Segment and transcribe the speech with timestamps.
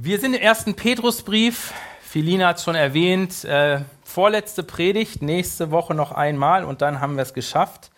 [0.00, 1.72] Wir sind im ersten Petrusbrief.
[2.00, 3.44] Filina hat schon erwähnt.
[3.44, 7.90] Äh, vorletzte Predigt, nächste Woche noch einmal und dann haben wir es geschafft.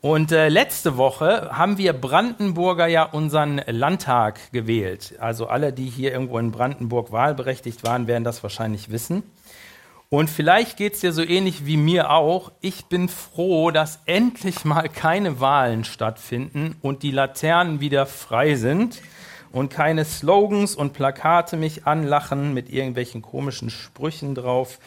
[0.00, 5.16] Und äh, letzte Woche haben wir Brandenburger ja unseren Landtag gewählt.
[5.18, 9.24] Also alle, die hier irgendwo in Brandenburg wahlberechtigt waren, werden das wahrscheinlich wissen.
[10.10, 12.52] Und vielleicht geht es dir so ähnlich wie mir auch.
[12.60, 19.00] Ich bin froh, dass endlich mal keine Wahlen stattfinden und die Laternen wieder frei sind
[19.52, 24.78] und keine Slogans und Plakate mich anlachen mit irgendwelchen komischen Sprüchen drauf.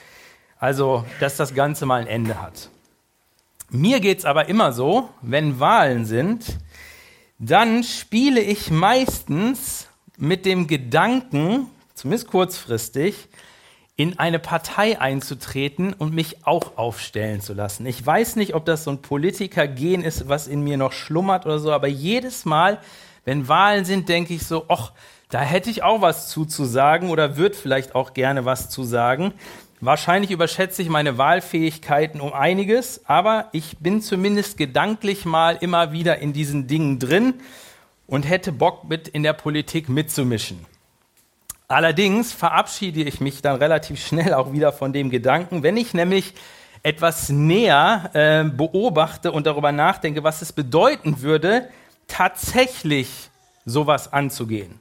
[0.59, 2.69] Also, dass das Ganze mal ein Ende hat.
[3.69, 6.45] Mir geht es aber immer so, wenn Wahlen sind,
[7.39, 9.87] dann spiele ich meistens
[10.17, 13.29] mit dem Gedanken, zumindest kurzfristig,
[13.95, 17.85] in eine Partei einzutreten und mich auch aufstellen zu lassen.
[17.85, 21.59] Ich weiß nicht, ob das so ein Politiker-Gen ist, was in mir noch schlummert oder
[21.59, 22.79] so, aber jedes Mal,
[23.25, 24.91] wenn Wahlen sind, denke ich so, ach,
[25.29, 29.33] da hätte ich auch was zuzusagen oder würde vielleicht auch gerne was zu sagen.
[29.81, 36.19] Wahrscheinlich überschätze ich meine Wahlfähigkeiten um einiges, aber ich bin zumindest gedanklich mal immer wieder
[36.19, 37.33] in diesen Dingen drin
[38.07, 40.65] und hätte Bock mit in der Politik mitzumischen.
[41.67, 46.33] Allerdings verabschiede ich mich dann relativ schnell auch wieder von dem Gedanken, wenn ich nämlich
[46.83, 51.69] etwas näher äh, beobachte und darüber nachdenke, was es bedeuten würde,
[52.07, 53.29] tatsächlich
[53.65, 54.79] sowas anzugehen.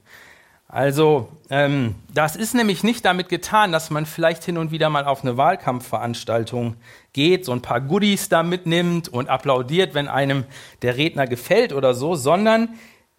[0.67, 5.05] Also ähm, das ist nämlich nicht damit getan, dass man vielleicht hin und wieder mal
[5.05, 6.77] auf eine Wahlkampfveranstaltung
[7.13, 10.45] geht, so ein paar Goodies da mitnimmt und applaudiert, wenn einem
[10.81, 12.69] der Redner gefällt oder so, sondern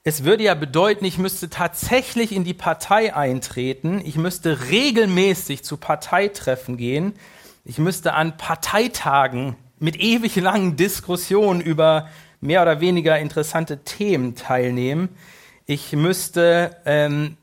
[0.03, 5.77] es würde ja bedeuten, ich müsste tatsächlich in die Partei eintreten, ich müsste regelmäßig zu
[5.77, 7.15] Parteitreffen gehen,
[7.65, 12.09] ich müsste an Parteitagen mit ewig langen Diskussionen über
[12.45, 15.09] mehr oder weniger interessante Themen teilnehmen.
[15.67, 17.37] Ich müsste ähm,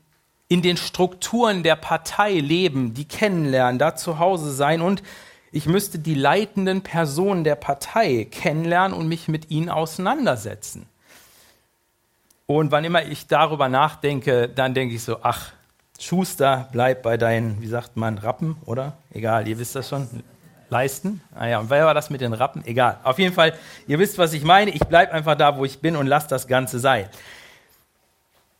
[0.48, 5.02] in den Strukturen der Partei leben, die kennenlernen, da zu Hause sein und
[5.50, 10.86] ich müsste die leitenden Personen der Partei kennenlernen und mich mit ihnen auseinandersetzen.
[12.46, 15.52] Und wann immer ich darüber nachdenke, dann denke ich so, ach,
[15.98, 18.96] Schuster, bleib bei deinen, wie sagt man, Rappen, oder?
[19.12, 20.08] Egal, ihr wisst das schon
[20.72, 21.20] leisten.
[21.36, 22.64] Ah ja, und wer war das mit den Rappen?
[22.66, 22.98] Egal.
[23.04, 23.56] Auf jeden Fall,
[23.86, 24.72] ihr wisst, was ich meine.
[24.72, 27.08] Ich bleibe einfach da, wo ich bin und lasse das Ganze sein.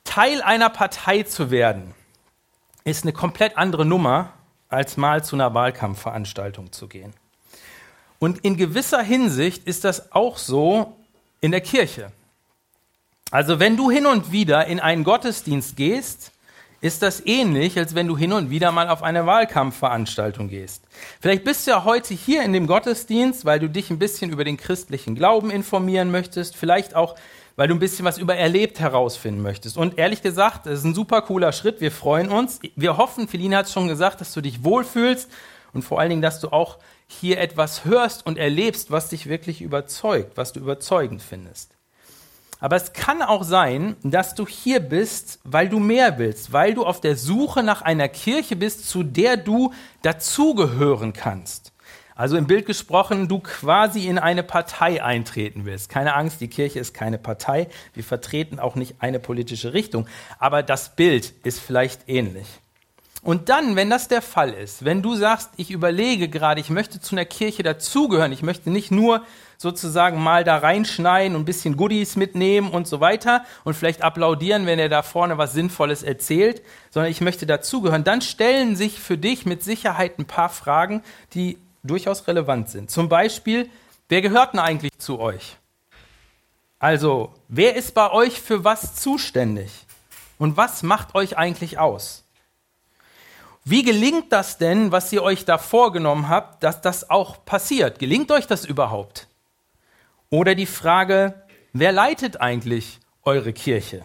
[0.05, 1.95] Teil einer Partei zu werden,
[2.85, 4.31] ist eine komplett andere Nummer,
[4.69, 7.15] als mal zu einer Wahlkampfveranstaltung zu gehen.
[8.19, 10.97] Und in gewisser Hinsicht ist das auch so
[11.41, 12.13] in der Kirche.
[13.31, 16.32] Also wenn du hin und wieder in einen Gottesdienst gehst,
[16.83, 20.83] ist das ähnlich, als wenn du hin und wieder mal auf eine Wahlkampfveranstaltung gehst.
[21.21, 24.43] Vielleicht bist du ja heute hier in dem Gottesdienst, weil du dich ein bisschen über
[24.43, 27.15] den christlichen Glauben informieren möchtest, vielleicht auch,
[27.55, 29.77] weil du ein bisschen was über erlebt herausfinden möchtest.
[29.77, 31.81] Und ehrlich gesagt, das ist ein super cooler Schritt.
[31.81, 32.59] Wir freuen uns.
[32.75, 35.31] Wir hoffen, Feline hat es schon gesagt, dass du dich wohlfühlst
[35.73, 39.63] und vor allen Dingen, dass du auch hier etwas hörst und erlebst, was dich wirklich
[39.63, 41.72] überzeugt, was du überzeugend findest.
[42.63, 46.87] Aber es kann auch sein, dass du hier bist, weil du mehr willst, weil du
[46.87, 51.73] auf der Suche nach einer Kirche bist, zu der du dazugehören kannst.
[52.15, 55.89] Also im Bild gesprochen, du quasi in eine Partei eintreten willst.
[55.89, 57.67] Keine Angst, die Kirche ist keine Partei.
[57.95, 60.07] Wir vertreten auch nicht eine politische Richtung.
[60.39, 62.47] Aber das Bild ist vielleicht ähnlich.
[63.25, 67.01] Und dann, wenn das der Fall ist, wenn du sagst, ich überlege gerade, ich möchte
[67.01, 69.23] zu einer Kirche dazugehören, ich möchte nicht nur
[69.63, 74.67] sozusagen mal da reinschneiden und ein bisschen Goodies mitnehmen und so weiter und vielleicht applaudieren,
[74.67, 79.17] wenn er da vorne was Sinnvolles erzählt, sondern ich möchte dazugehören, dann stellen sich für
[79.17, 81.03] dich mit Sicherheit ein paar Fragen,
[81.33, 82.91] die durchaus relevant sind.
[82.91, 83.71] Zum Beispiel,
[84.09, 85.57] wer gehört denn eigentlich zu euch?
[86.79, 89.71] Also, wer ist bei euch für was zuständig?
[90.39, 92.25] Und was macht euch eigentlich aus?
[93.65, 98.01] Wie gelingt das denn, was ihr euch da vorgenommen habt, dass das auch passiert?
[98.01, 99.29] Gelingt euch das überhaupt?
[100.33, 101.35] Oder die Frage,
[101.75, 104.03] wer leitet eigentlich eure Kirche?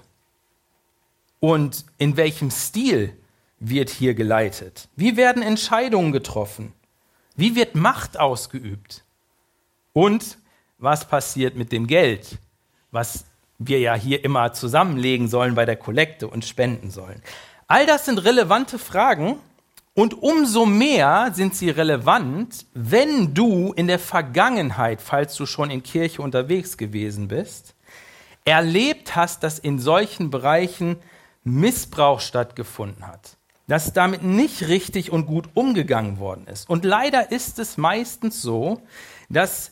[1.39, 3.15] Und in welchem Stil
[3.59, 4.89] wird hier geleitet?
[4.97, 6.73] Wie werden Entscheidungen getroffen?
[7.37, 9.05] Wie wird Macht ausgeübt?
[9.93, 10.37] Und
[10.79, 12.39] was passiert mit dem Geld,
[12.91, 13.23] was
[13.57, 17.23] wir ja hier immer zusammenlegen sollen bei der Kollekte und spenden sollen?
[17.67, 19.39] All das sind relevante Fragen,
[19.97, 25.81] und umso mehr sind sie relevant, wenn du in der Vergangenheit, falls du schon in
[25.81, 27.73] Kirche unterwegs gewesen bist,
[28.45, 30.97] erlebt hast, dass in solchen Bereichen
[31.43, 36.69] Missbrauch stattgefunden hat, dass damit nicht richtig und gut umgegangen worden ist.
[36.69, 38.83] Und leider ist es meistens so,
[39.29, 39.71] dass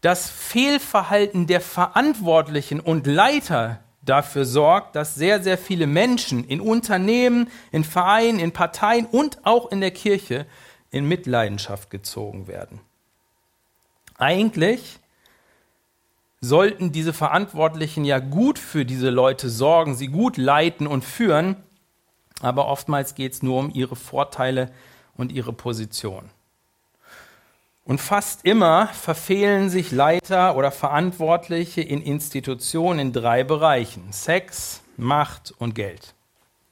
[0.00, 7.48] das Fehlverhalten der Verantwortlichen und Leiter dafür sorgt, dass sehr, sehr viele Menschen in Unternehmen,
[7.72, 10.46] in Vereinen, in Parteien und auch in der Kirche
[10.90, 12.80] in Mitleidenschaft gezogen werden.
[14.18, 14.98] Eigentlich
[16.40, 21.56] sollten diese Verantwortlichen ja gut für diese Leute sorgen, sie gut leiten und führen,
[22.40, 24.70] aber oftmals geht es nur um ihre Vorteile
[25.16, 26.30] und ihre Position.
[27.86, 34.12] Und fast immer verfehlen sich Leiter oder Verantwortliche in Institutionen in drei Bereichen.
[34.12, 36.14] Sex, Macht und Geld.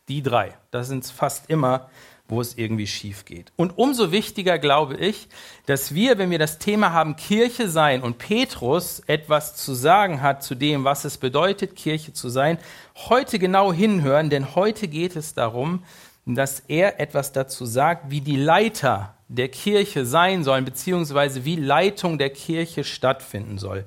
[0.09, 0.55] Die drei.
[0.73, 1.89] Das sind fast immer,
[2.27, 3.53] wo es irgendwie schief geht.
[3.55, 5.29] Und umso wichtiger glaube ich,
[5.67, 10.43] dass wir, wenn wir das Thema haben, Kirche sein und Petrus etwas zu sagen hat
[10.43, 12.59] zu dem, was es bedeutet, Kirche zu sein,
[13.09, 15.85] heute genau hinhören, denn heute geht es darum,
[16.27, 22.19] dass er etwas dazu sagt, wie die Leiter der Kirche sein sollen, beziehungsweise wie Leitung
[22.19, 23.85] der Kirche stattfinden soll.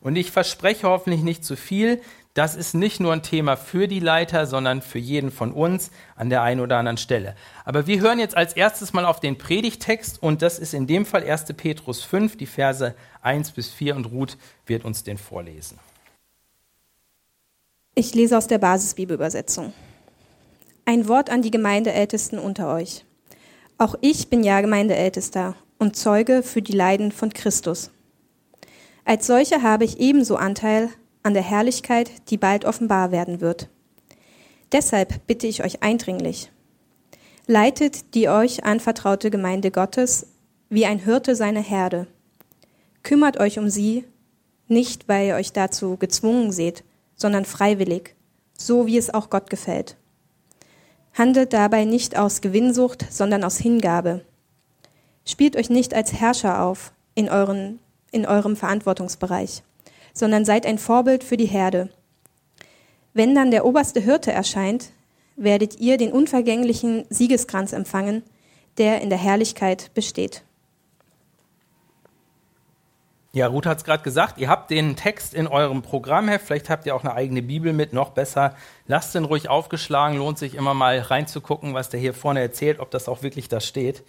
[0.00, 2.00] Und ich verspreche hoffentlich nicht zu viel.
[2.34, 6.30] Das ist nicht nur ein Thema für die Leiter, sondern für jeden von uns an
[6.30, 7.34] der einen oder anderen Stelle.
[7.64, 11.04] Aber wir hören jetzt als erstes mal auf den Predigtext und das ist in dem
[11.04, 11.46] Fall 1.
[11.56, 15.78] Petrus 5, die Verse 1 bis 4 und Ruth wird uns den vorlesen.
[17.96, 19.72] Ich lese aus der Basisbibelübersetzung.
[20.84, 23.04] Ein Wort an die Gemeindeältesten unter euch.
[23.80, 27.90] Auch ich bin ja Gemeindeältester und Zeuge für die Leiden von Christus.
[29.06, 30.90] Als solcher habe ich ebenso Anteil
[31.22, 33.70] an der Herrlichkeit, die bald offenbar werden wird.
[34.70, 36.52] Deshalb bitte ich euch eindringlich,
[37.46, 40.26] leitet die euch anvertraute Gemeinde Gottes
[40.68, 42.06] wie ein Hirte seine Herde.
[43.02, 44.04] Kümmert euch um sie,
[44.68, 46.84] nicht weil ihr euch dazu gezwungen seht,
[47.16, 48.14] sondern freiwillig,
[48.58, 49.96] so wie es auch Gott gefällt.
[51.14, 54.24] Handelt dabei nicht aus Gewinnsucht, sondern aus Hingabe.
[55.24, 57.78] Spielt euch nicht als Herrscher auf in, euren,
[58.10, 59.62] in eurem Verantwortungsbereich,
[60.14, 61.90] sondern seid ein Vorbild für die Herde.
[63.12, 64.92] Wenn dann der oberste Hirte erscheint,
[65.36, 68.22] werdet ihr den unvergänglichen Siegeskranz empfangen,
[68.78, 70.42] der in der Herrlichkeit besteht.
[73.32, 76.84] Ja, Ruth hat es gerade gesagt, ihr habt den Text in eurem Programmheft, vielleicht habt
[76.86, 78.56] ihr auch eine eigene Bibel mit, noch besser.
[78.88, 82.90] Lasst den ruhig aufgeschlagen, lohnt sich immer mal reinzugucken, was der hier vorne erzählt, ob
[82.90, 84.02] das auch wirklich da steht.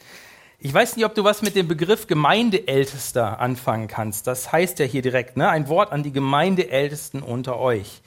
[0.57, 4.25] Ich weiß nicht, ob du was mit dem Begriff Gemeindeältester anfangen kannst.
[4.25, 5.49] Das heißt ja hier direkt, ne?
[5.49, 8.01] ein Wort an die Gemeindeältesten unter euch.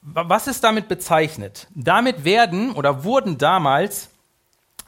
[0.00, 1.68] Was ist damit bezeichnet?
[1.74, 4.08] Damit werden oder wurden damals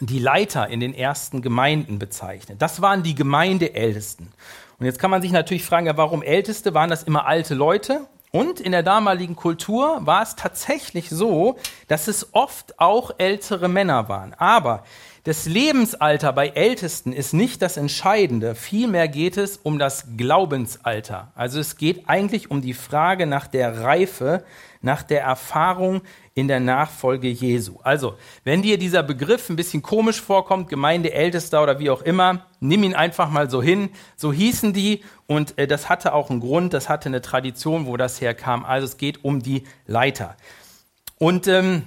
[0.01, 2.61] die Leiter in den ersten Gemeinden bezeichnet.
[2.61, 4.33] Das waren die Gemeindeältesten.
[4.83, 6.75] Und jetzt kann man sich natürlich fragen, ja, warum Älteste?
[6.75, 8.09] Waren das immer alte Leute?
[8.33, 11.57] Und in der damaligen Kultur war es tatsächlich so,
[11.87, 14.35] dass es oft auch ältere Männer waren.
[14.35, 14.83] Aber
[15.23, 18.57] das Lebensalter bei Ältesten ist nicht das Entscheidende.
[18.57, 21.31] Vielmehr geht es um das Glaubensalter.
[21.37, 24.43] Also es geht eigentlich um die Frage nach der Reife,
[24.81, 26.03] nach der Erfahrung
[26.35, 27.79] in der Nachfolge Jesu.
[27.83, 28.15] Also,
[28.45, 32.95] wenn dir dieser Begriff ein bisschen komisch vorkommt, Gemeindeältester oder wie auch immer, nimm ihn
[32.95, 33.91] einfach mal so hin.
[34.17, 37.97] So hießen die und äh, das hatte auch einen Grund, das hatte eine Tradition, wo
[37.97, 38.65] das herkam.
[38.65, 40.37] Also es geht um die Leiter.
[41.19, 41.83] Und ähm,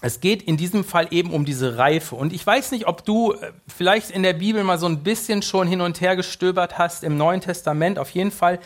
[0.00, 2.14] es geht in diesem Fall eben um diese Reife.
[2.14, 5.42] Und ich weiß nicht, ob du äh, vielleicht in der Bibel mal so ein bisschen
[5.42, 7.98] schon hin und her gestöbert hast im Neuen Testament.
[7.98, 8.58] Auf jeden Fall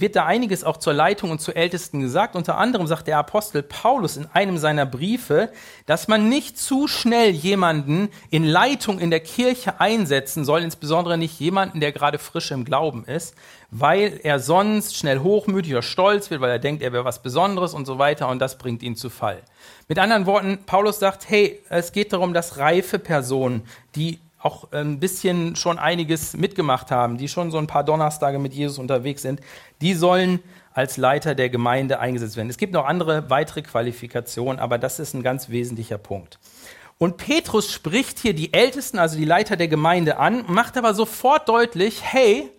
[0.00, 2.36] wird da einiges auch zur Leitung und zu Ältesten gesagt.
[2.36, 5.50] Unter anderem sagt der Apostel Paulus in einem seiner Briefe,
[5.86, 11.38] dass man nicht zu schnell jemanden in Leitung in der Kirche einsetzen soll, insbesondere nicht
[11.38, 13.34] jemanden, der gerade frisch im Glauben ist,
[13.70, 17.74] weil er sonst schnell hochmütig oder stolz wird, weil er denkt, er wäre was Besonderes
[17.74, 19.42] und so weiter und das bringt ihn zu Fall.
[19.88, 23.62] Mit anderen Worten, Paulus sagt, hey, es geht darum, dass reife Personen,
[23.94, 28.52] die auch ein bisschen schon einiges mitgemacht haben, die schon so ein paar Donnerstage mit
[28.52, 29.40] Jesus unterwegs sind,
[29.80, 30.40] die sollen
[30.74, 32.50] als Leiter der Gemeinde eingesetzt werden.
[32.50, 36.38] Es gibt noch andere weitere Qualifikationen, aber das ist ein ganz wesentlicher Punkt.
[36.98, 41.48] Und Petrus spricht hier die Ältesten, also die Leiter der Gemeinde an, macht aber sofort
[41.48, 42.50] deutlich, hey,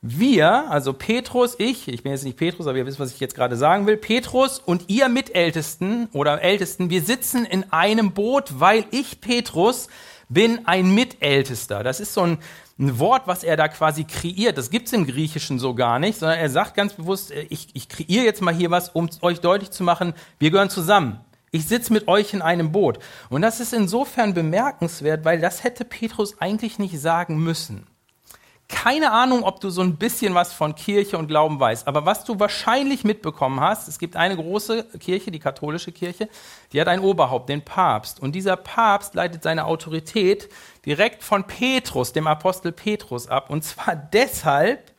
[0.00, 3.34] wir, also Petrus, ich, ich bin jetzt nicht Petrus, aber ihr wisst, was ich jetzt
[3.34, 8.84] gerade sagen will, Petrus und ihr Mitältesten oder Ältesten, wir sitzen in einem Boot, weil
[8.90, 9.88] ich, Petrus,
[10.28, 11.82] bin ein Mitältester.
[11.82, 12.38] Das ist so ein,
[12.78, 14.58] ein Wort, was er da quasi kreiert.
[14.58, 17.88] Das gibt's im Griechischen so gar nicht, sondern er sagt ganz bewusst, äh, ich, ich
[17.88, 21.20] kreiere jetzt mal hier was, um euch deutlich zu machen, wir gehören zusammen.
[21.52, 22.98] Ich sitze mit euch in einem Boot.
[23.30, 27.86] Und das ist insofern bemerkenswert, weil das hätte Petrus eigentlich nicht sagen müssen
[28.68, 32.24] keine Ahnung, ob du so ein bisschen was von Kirche und Glauben weißt, aber was
[32.24, 36.28] du wahrscheinlich mitbekommen hast, es gibt eine große Kirche, die katholische Kirche,
[36.72, 38.18] die hat ein Oberhaupt, den Papst.
[38.20, 40.48] Und dieser Papst leitet seine Autorität
[40.84, 43.50] direkt von Petrus, dem Apostel Petrus ab.
[43.50, 44.92] Und zwar deshalb,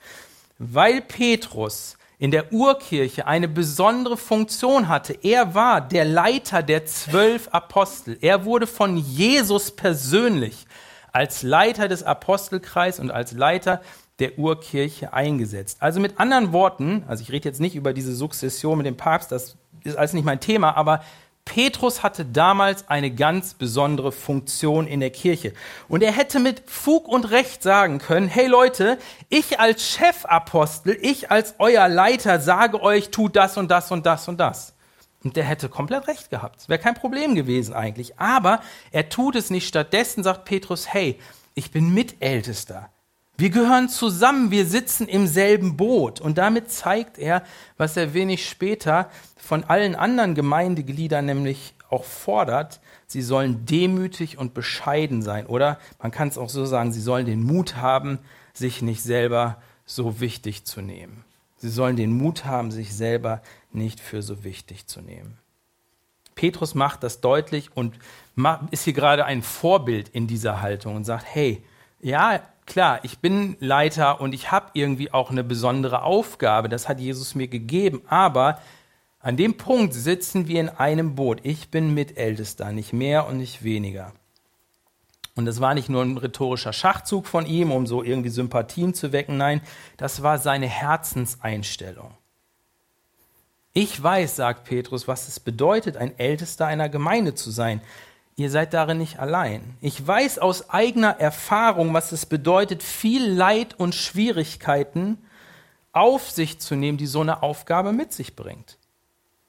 [0.60, 5.14] weil Petrus in der Urkirche eine besondere Funktion hatte.
[5.22, 8.18] Er war der Leiter der zwölf Apostel.
[8.22, 10.66] Er wurde von Jesus persönlich
[11.12, 13.82] als Leiter des Apostelkreises und als Leiter
[14.20, 15.78] der Urkirche eingesetzt.
[15.80, 19.32] Also mit anderen Worten, also ich rede jetzt nicht über diese Sukzession mit dem Papst,
[19.32, 21.02] das ist alles nicht mein Thema, aber
[21.48, 25.54] Petrus hatte damals eine ganz besondere Funktion in der Kirche.
[25.88, 28.98] Und er hätte mit Fug und Recht sagen können, hey Leute,
[29.30, 34.28] ich als Chefapostel, ich als euer Leiter sage euch, tut das und das und das
[34.28, 34.74] und das.
[35.24, 36.62] Und der hätte komplett recht gehabt.
[36.62, 38.20] Es wäre kein Problem gewesen eigentlich.
[38.20, 39.68] Aber er tut es nicht.
[39.68, 41.20] Stattdessen sagt Petrus, hey,
[41.56, 42.90] ich bin Mitältester.
[43.40, 46.22] Wir gehören zusammen, wir sitzen im selben Boot.
[46.22, 47.44] Und damit zeigt er,
[47.78, 54.54] was er wenig später von allen anderen Gemeindegliedern nämlich auch fordert, sie sollen demütig und
[54.54, 55.46] bescheiden sein.
[55.46, 58.20] Oder man kann es auch so sagen, sie sollen den Mut haben,
[58.54, 61.24] sich nicht selber so wichtig zu nehmen.
[61.58, 63.42] Sie sollen den Mut haben, sich selber
[63.78, 65.38] nicht für so wichtig zu nehmen.
[66.36, 67.98] Petrus macht das deutlich und
[68.72, 71.64] ist hier gerade ein Vorbild in dieser Haltung und sagt, hey,
[72.00, 77.00] ja, klar, ich bin Leiter und ich habe irgendwie auch eine besondere Aufgabe, das hat
[77.00, 78.60] Jesus mir gegeben, aber
[79.20, 81.40] an dem Punkt sitzen wir in einem Boot.
[81.44, 84.14] Ich bin Mitältester, nicht mehr und nicht weniger.
[85.36, 89.12] Und das war nicht nur ein rhetorischer Schachzug von ihm, um so irgendwie Sympathien zu
[89.12, 89.62] wecken, nein,
[89.98, 92.16] das war seine Herzenseinstellung.
[93.80, 97.80] Ich weiß, sagt Petrus, was es bedeutet, ein Ältester einer Gemeinde zu sein.
[98.36, 99.78] Ihr seid darin nicht allein.
[99.82, 105.20] Ich weiß aus eigener Erfahrung, was es bedeutet, viel Leid und Schwierigkeiten
[105.92, 108.80] auf sich zu nehmen, die so eine Aufgabe mit sich bringt.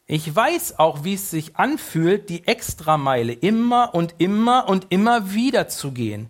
[0.04, 5.68] Ich weiß auch, wie es sich anfühlt, die Extrameile immer und immer und immer wieder
[5.68, 6.28] zu gehen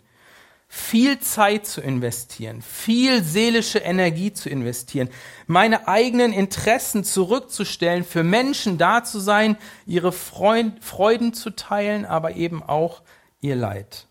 [0.71, 5.09] viel Zeit zu investieren, viel seelische Energie zu investieren,
[5.47, 9.57] meine eigenen Interessen zurückzustellen, für Menschen da zu sein,
[9.87, 13.01] ihre Freuden zu teilen, aber eben auch
[13.41, 14.07] ihr Leid.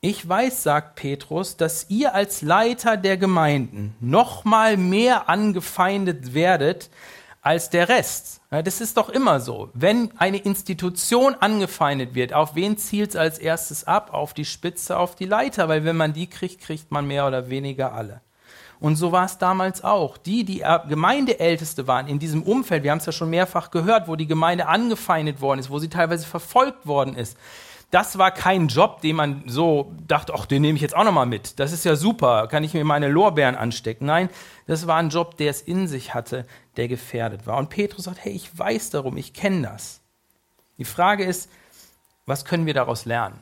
[0.00, 6.88] Ich weiß, sagt Petrus, dass ihr als Leiter der Gemeinden noch mal mehr angefeindet werdet
[7.42, 8.40] als der Rest.
[8.50, 9.70] Ja, das ist doch immer so.
[9.72, 14.12] Wenn eine Institution angefeindet wird, auf wen zielt es als erstes ab?
[14.12, 17.48] Auf die Spitze, auf die Leiter, weil wenn man die kriegt, kriegt man mehr oder
[17.48, 18.20] weniger alle.
[18.78, 20.16] Und so war es damals auch.
[20.16, 24.16] Die, die Gemeindeälteste waren in diesem Umfeld, wir haben es ja schon mehrfach gehört, wo
[24.16, 27.36] die Gemeinde angefeindet worden ist, wo sie teilweise verfolgt worden ist,
[27.90, 31.26] das war kein Job, den man so dachte, ach, den nehme ich jetzt auch nochmal
[31.26, 31.58] mit.
[31.58, 34.06] Das ist ja super, kann ich mir meine Lorbeeren anstecken.
[34.06, 34.28] Nein,
[34.66, 37.58] das war ein Job, der es in sich hatte, der gefährdet war.
[37.58, 40.00] Und Petrus sagt, hey, ich weiß darum, ich kenne das.
[40.78, 41.50] Die Frage ist,
[42.26, 43.40] was können wir daraus lernen?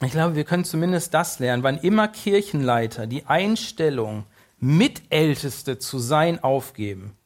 [0.00, 4.24] Ich glaube, wir können zumindest das lernen, wann immer Kirchenleiter die Einstellung,
[4.58, 7.16] Mitälteste zu sein, aufgeben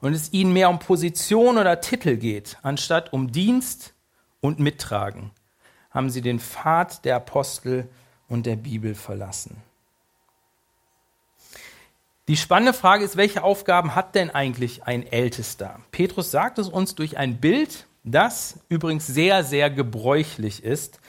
[0.00, 3.94] und es ihnen mehr um Position oder Titel geht, anstatt um Dienst,
[4.40, 5.30] und mittragen,
[5.90, 7.88] haben sie den Pfad der Apostel
[8.28, 9.62] und der Bibel verlassen.
[12.28, 15.80] Die spannende Frage ist, welche Aufgaben hat denn eigentlich ein Ältester?
[15.92, 21.00] Petrus sagt es uns durch ein Bild, das übrigens sehr, sehr gebräuchlich ist.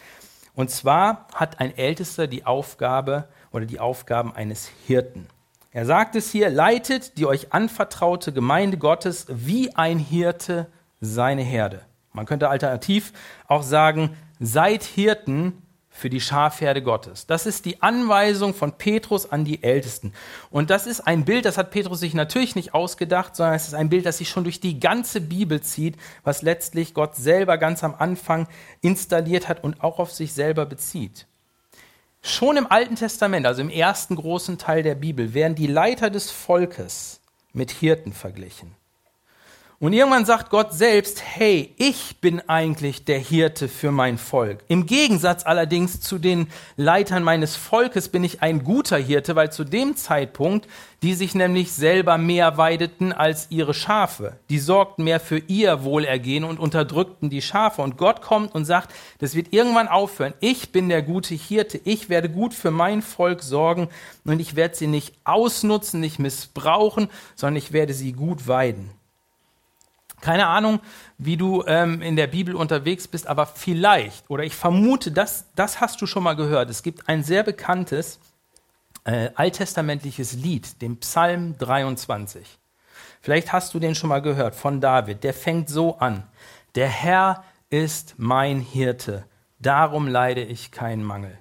[0.56, 5.28] Und zwar hat ein Ältester die Aufgabe oder die Aufgaben eines Hirten.
[5.72, 10.68] Er sagt es hier, leitet die euch anvertraute Gemeinde Gottes wie ein Hirte
[11.02, 11.82] seine Herde.
[12.14, 13.14] Man könnte alternativ
[13.48, 17.28] auch sagen, seid Hirten für die Schafherde Gottes.
[17.28, 20.14] Das ist die Anweisung von Petrus an die Ältesten.
[20.50, 23.74] Und das ist ein Bild, das hat Petrus sich natürlich nicht ausgedacht, sondern es ist
[23.74, 27.84] ein Bild, das sich schon durch die ganze Bibel zieht, was letztlich Gott selber ganz
[27.84, 28.48] am Anfang
[28.82, 31.28] installiert hat und auch auf sich selber bezieht.
[32.22, 36.32] Schon im Alten Testament, also im ersten großen Teil der Bibel, werden die Leiter des
[36.32, 37.22] Volkes
[37.54, 38.76] mit Hirten verglichen.
[39.82, 44.60] Und irgendwann sagt Gott selbst, hey, ich bin eigentlich der Hirte für mein Volk.
[44.68, 49.64] Im Gegensatz allerdings zu den Leitern meines Volkes bin ich ein guter Hirte, weil zu
[49.64, 50.68] dem Zeitpunkt
[51.02, 54.38] die sich nämlich selber mehr weideten als ihre Schafe.
[54.50, 57.82] Die sorgten mehr für ihr Wohlergehen und unterdrückten die Schafe.
[57.82, 60.34] Und Gott kommt und sagt, das wird irgendwann aufhören.
[60.42, 61.80] Ich bin der gute Hirte.
[61.86, 63.88] Ich werde gut für mein Volk sorgen
[64.26, 68.99] und ich werde sie nicht ausnutzen, nicht missbrauchen, sondern ich werde sie gut weiden.
[70.22, 70.80] Keine Ahnung,
[71.18, 75.80] wie du ähm, in der Bibel unterwegs bist, aber vielleicht, oder ich vermute, das, das
[75.80, 76.70] hast du schon mal gehört.
[76.70, 78.20] Es gibt ein sehr bekanntes
[79.06, 82.60] äh, alttestamentliches Lied, den Psalm 23.
[83.22, 85.24] Vielleicht hast du den schon mal gehört von David.
[85.24, 86.24] Der fängt so an.
[86.76, 89.26] Der Herr ist mein Hirte,
[89.60, 91.38] darum leide ich keinen Mangel.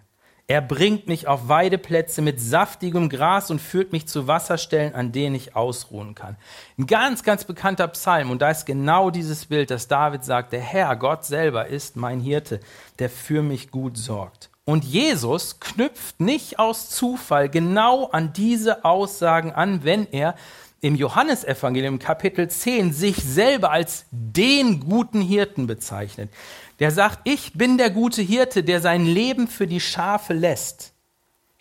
[0.50, 5.34] Er bringt mich auf Weideplätze mit saftigem Gras und führt mich zu Wasserstellen, an denen
[5.34, 6.38] ich ausruhen kann.
[6.78, 8.30] Ein ganz, ganz bekannter Psalm.
[8.30, 12.20] Und da ist genau dieses Bild, dass David sagt, der Herr, Gott selber ist mein
[12.20, 12.60] Hirte,
[12.98, 14.48] der für mich gut sorgt.
[14.64, 20.34] Und Jesus knüpft nicht aus Zufall genau an diese Aussagen an, wenn er
[20.80, 26.30] im Johannesevangelium Kapitel 10 sich selber als den guten Hirten bezeichnet.
[26.80, 30.92] Der sagt, ich bin der gute Hirte, der sein Leben für die Schafe lässt.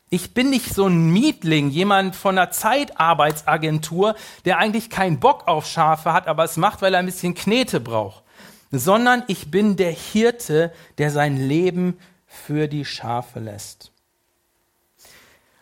[0.09, 5.67] Ich bin nicht so ein Mietling, jemand von einer Zeitarbeitsagentur, der eigentlich keinen Bock auf
[5.67, 8.23] Schafe hat, aber es macht, weil er ein bisschen Knete braucht.
[8.71, 13.91] Sondern ich bin der Hirte, der sein Leben für die Schafe lässt.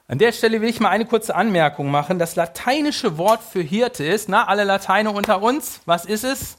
[0.07, 2.19] An der Stelle will ich mal eine kurze Anmerkung machen.
[2.19, 6.57] Das lateinische Wort für Hirte ist, na, alle Lateine unter uns, was ist es?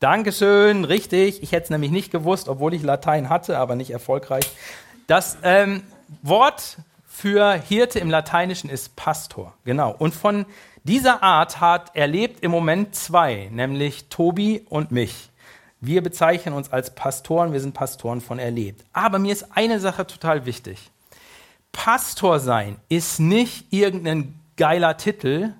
[0.00, 1.42] Dankeschön, richtig.
[1.42, 4.44] Ich hätte es nämlich nicht gewusst, obwohl ich Latein hatte, aber nicht erfolgreich.
[5.08, 5.82] Das ähm,
[6.22, 9.92] Wort für Hirte im Lateinischen ist Pastor, genau.
[9.98, 10.46] Und von
[10.84, 15.30] dieser Art hat erlebt im Moment zwei, nämlich Tobi und mich.
[15.80, 18.84] Wir bezeichnen uns als Pastoren, wir sind Pastoren von erlebt.
[18.92, 20.90] Aber mir ist eine Sache total wichtig.
[21.72, 25.54] Pastor sein ist nicht irgendein geiler Titel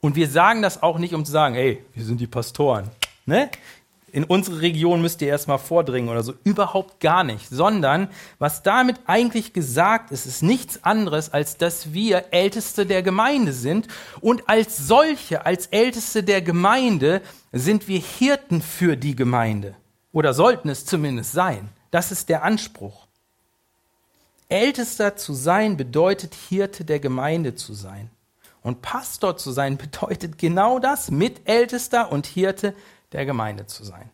[0.00, 2.90] und wir sagen das auch nicht, um zu sagen, hey, wir sind die Pastoren.
[3.26, 3.50] Ne?
[4.14, 6.34] In unsere Region müsst ihr erstmal vordringen oder so.
[6.44, 7.48] Überhaupt gar nicht.
[7.48, 8.06] Sondern
[8.38, 13.88] was damit eigentlich gesagt ist, ist nichts anderes, als dass wir Älteste der Gemeinde sind.
[14.20, 19.74] Und als solche, als Älteste der Gemeinde, sind wir Hirten für die Gemeinde.
[20.12, 21.70] Oder sollten es zumindest sein.
[21.90, 23.08] Das ist der Anspruch.
[24.48, 28.10] Ältester zu sein bedeutet Hirte der Gemeinde zu sein.
[28.62, 32.74] Und Pastor zu sein bedeutet genau das, Mitältester und Hirte
[33.14, 34.10] der Gemeinde zu sein.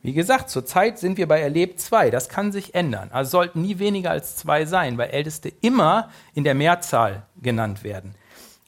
[0.00, 2.10] Wie gesagt, zurzeit sind wir bei Erlebt zwei.
[2.10, 3.10] Das kann sich ändern.
[3.12, 8.14] Also sollten nie weniger als zwei sein, weil Älteste immer in der Mehrzahl genannt werden.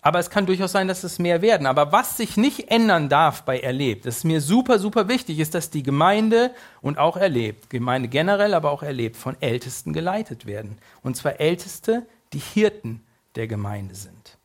[0.03, 1.67] Aber es kann durchaus sein, dass es mehr werden.
[1.67, 5.55] Aber was sich nicht ändern darf bei Erlebt, das ist mir super, super wichtig, ist,
[5.55, 10.79] dass die Gemeinde und auch Erlebt, Gemeinde generell, aber auch Erlebt, von Ältesten geleitet werden.
[11.03, 13.05] Und zwar Älteste, die Hirten
[13.37, 14.40] der Gemeinde sind.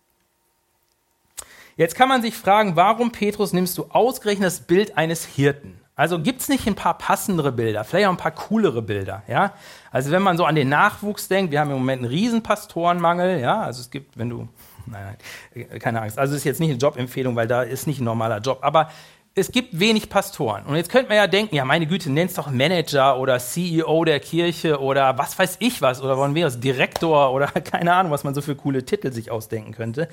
[1.77, 5.79] Jetzt kann man sich fragen, warum, Petrus, nimmst du ausgerechnet das Bild eines Hirten?
[5.97, 9.53] Also gibt es nicht ein paar passendere Bilder, vielleicht auch ein paar coolere Bilder, ja?
[9.91, 13.39] Also wenn man so an den Nachwuchs denkt, wir haben im Moment einen riesen Pastorenmangel,
[13.39, 13.61] ja?
[13.61, 14.47] Also es gibt, wenn du
[14.85, 15.17] nein,
[15.53, 16.19] nein, keine Angst.
[16.19, 18.59] Also es ist jetzt nicht eine Jobempfehlung, weil da ist nicht ein normaler Job.
[18.61, 18.89] Aber
[19.35, 20.65] es gibt wenig Pastoren.
[20.65, 24.19] Und jetzt könnte man ja denken, ja, meine Güte, nenn's doch Manager oder CEO der
[24.21, 28.23] Kirche oder was weiß ich was oder wollen wir aus Direktor oder keine Ahnung, was
[28.23, 30.07] man so für coole Titel sich ausdenken könnte.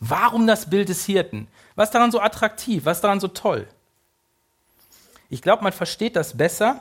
[0.00, 1.48] Warum das Bild des Hirten?
[1.74, 2.84] Was daran so attraktiv?
[2.84, 3.66] Was daran so toll?
[5.28, 6.80] Ich glaube, man versteht das besser,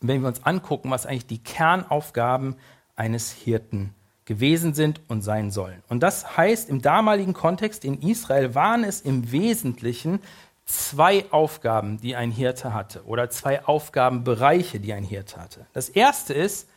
[0.00, 2.56] wenn wir uns angucken, was eigentlich die Kernaufgaben
[2.96, 3.94] eines Hirten
[4.26, 5.82] gewesen sind und sein sollen.
[5.88, 10.20] Und das heißt, im damaligen Kontext in Israel waren es im Wesentlichen
[10.66, 15.66] zwei Aufgaben, die ein Hirte hatte, oder zwei Aufgabenbereiche, die ein Hirte hatte.
[15.72, 16.68] Das erste ist,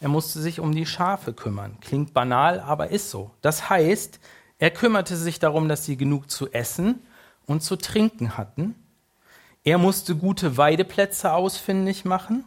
[0.00, 1.78] er musste sich um die Schafe kümmern.
[1.80, 3.30] Klingt banal, aber ist so.
[3.40, 4.20] Das heißt,
[4.60, 7.00] er kümmerte sich darum, dass sie genug zu essen
[7.46, 8.74] und zu trinken hatten.
[9.64, 12.44] Er musste gute Weideplätze ausfindig machen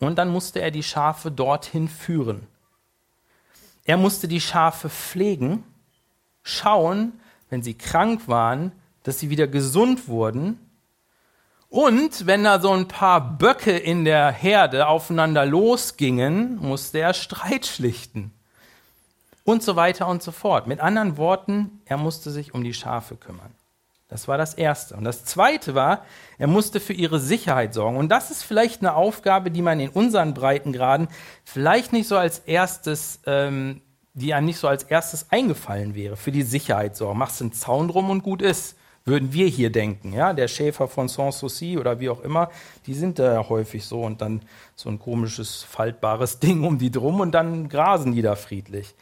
[0.00, 2.48] und dann musste er die Schafe dorthin führen.
[3.84, 5.62] Er musste die Schafe pflegen,
[6.42, 7.12] schauen,
[7.50, 8.72] wenn sie krank waren,
[9.04, 10.58] dass sie wieder gesund wurden.
[11.68, 17.64] Und wenn da so ein paar Böcke in der Herde aufeinander losgingen, musste er Streit
[17.64, 18.32] schlichten.
[19.48, 20.66] Und so weiter und so fort.
[20.66, 23.54] Mit anderen Worten, er musste sich um die Schafe kümmern.
[24.08, 24.94] Das war das Erste.
[24.94, 26.04] Und das Zweite war,
[26.36, 27.96] er musste für ihre Sicherheit sorgen.
[27.96, 31.08] Und das ist vielleicht eine Aufgabe, die man in unseren Breitengraden
[31.44, 33.80] vielleicht nicht so als erstes, ähm,
[34.12, 36.18] die einem nicht so als erstes eingefallen wäre.
[36.18, 37.18] Für die Sicherheit sorgen.
[37.18, 38.76] Machst einen Zaun drum und gut ist.
[39.06, 42.50] Würden wir hier denken, ja, der Schäfer von Sanssouci oder wie auch immer,
[42.84, 44.42] die sind da ja häufig so und dann
[44.76, 48.94] so ein komisches, faltbares Ding um die drum und dann grasen die da friedlich.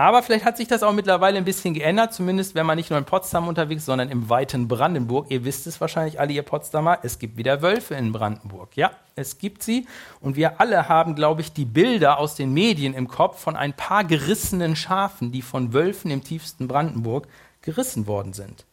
[0.00, 2.98] Aber vielleicht hat sich das auch mittlerweile ein bisschen geändert, zumindest wenn man nicht nur
[2.98, 5.26] in Potsdam unterwegs ist, sondern im weiten Brandenburg.
[5.28, 8.74] Ihr wisst es wahrscheinlich alle, ihr Potsdamer, es gibt wieder Wölfe in Brandenburg.
[8.78, 9.86] Ja, es gibt sie.
[10.22, 13.74] Und wir alle haben, glaube ich, die Bilder aus den Medien im Kopf von ein
[13.74, 17.28] paar gerissenen Schafen, die von Wölfen im tiefsten Brandenburg
[17.60, 18.64] gerissen worden sind.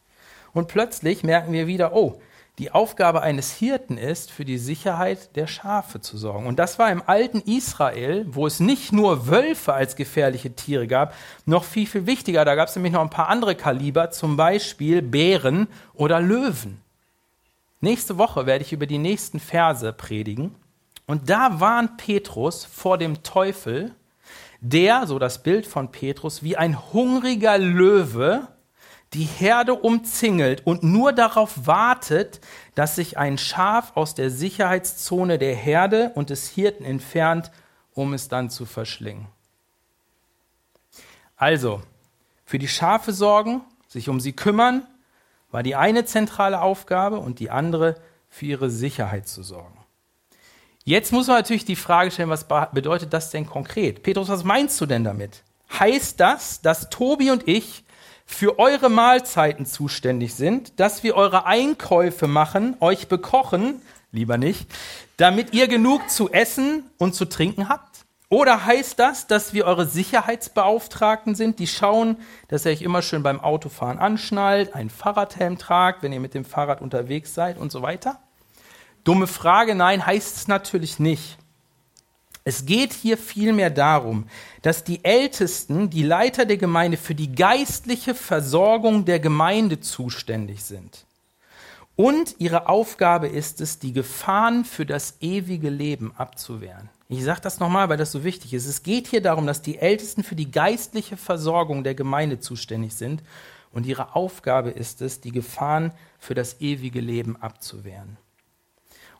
[0.54, 2.22] Und plötzlich merken wir wieder, oh,
[2.58, 6.46] die Aufgabe eines Hirten ist, für die Sicherheit der Schafe zu sorgen.
[6.46, 11.14] Und das war im alten Israel, wo es nicht nur Wölfe als gefährliche Tiere gab,
[11.46, 12.44] noch viel, viel wichtiger.
[12.44, 16.80] Da gab es nämlich noch ein paar andere Kaliber, zum Beispiel Bären oder Löwen.
[17.80, 20.56] Nächste Woche werde ich über die nächsten Verse predigen.
[21.06, 23.94] Und da warnt Petrus vor dem Teufel,
[24.60, 28.48] der, so das Bild von Petrus, wie ein hungriger Löwe
[29.14, 32.40] die Herde umzingelt und nur darauf wartet,
[32.74, 37.50] dass sich ein Schaf aus der Sicherheitszone der Herde und des Hirten entfernt,
[37.94, 39.26] um es dann zu verschlingen.
[41.36, 41.82] Also,
[42.44, 44.86] für die Schafe sorgen, sich um sie kümmern,
[45.50, 47.94] war die eine zentrale Aufgabe und die andere
[48.28, 49.78] für ihre Sicherheit zu sorgen.
[50.84, 54.02] Jetzt muss man natürlich die Frage stellen, was bedeutet das denn konkret?
[54.02, 55.42] Petrus, was meinst du denn damit?
[55.78, 57.84] Heißt das, dass Tobi und ich
[58.30, 63.80] für eure Mahlzeiten zuständig sind, dass wir eure Einkäufe machen, euch bekochen,
[64.12, 64.70] lieber nicht,
[65.16, 68.04] damit ihr genug zu essen und zu trinken habt?
[68.28, 73.22] Oder heißt das, dass wir eure Sicherheitsbeauftragten sind, die schauen, dass ihr euch immer schön
[73.22, 77.80] beim Autofahren anschnallt, einen Fahrradhelm tragt, wenn ihr mit dem Fahrrad unterwegs seid und so
[77.80, 78.20] weiter?
[79.04, 81.38] Dumme Frage, nein, heißt es natürlich nicht.
[82.48, 84.24] Es geht hier vielmehr darum,
[84.62, 91.04] dass die Ältesten, die Leiter der Gemeinde für die geistliche Versorgung der Gemeinde zuständig sind.
[91.94, 96.88] Und ihre Aufgabe ist es, die Gefahren für das ewige Leben abzuwehren.
[97.10, 98.64] Ich sage das nochmal, weil das so wichtig ist.
[98.64, 103.22] Es geht hier darum, dass die Ältesten für die geistliche Versorgung der Gemeinde zuständig sind.
[103.72, 108.16] Und ihre Aufgabe ist es, die Gefahren für das ewige Leben abzuwehren.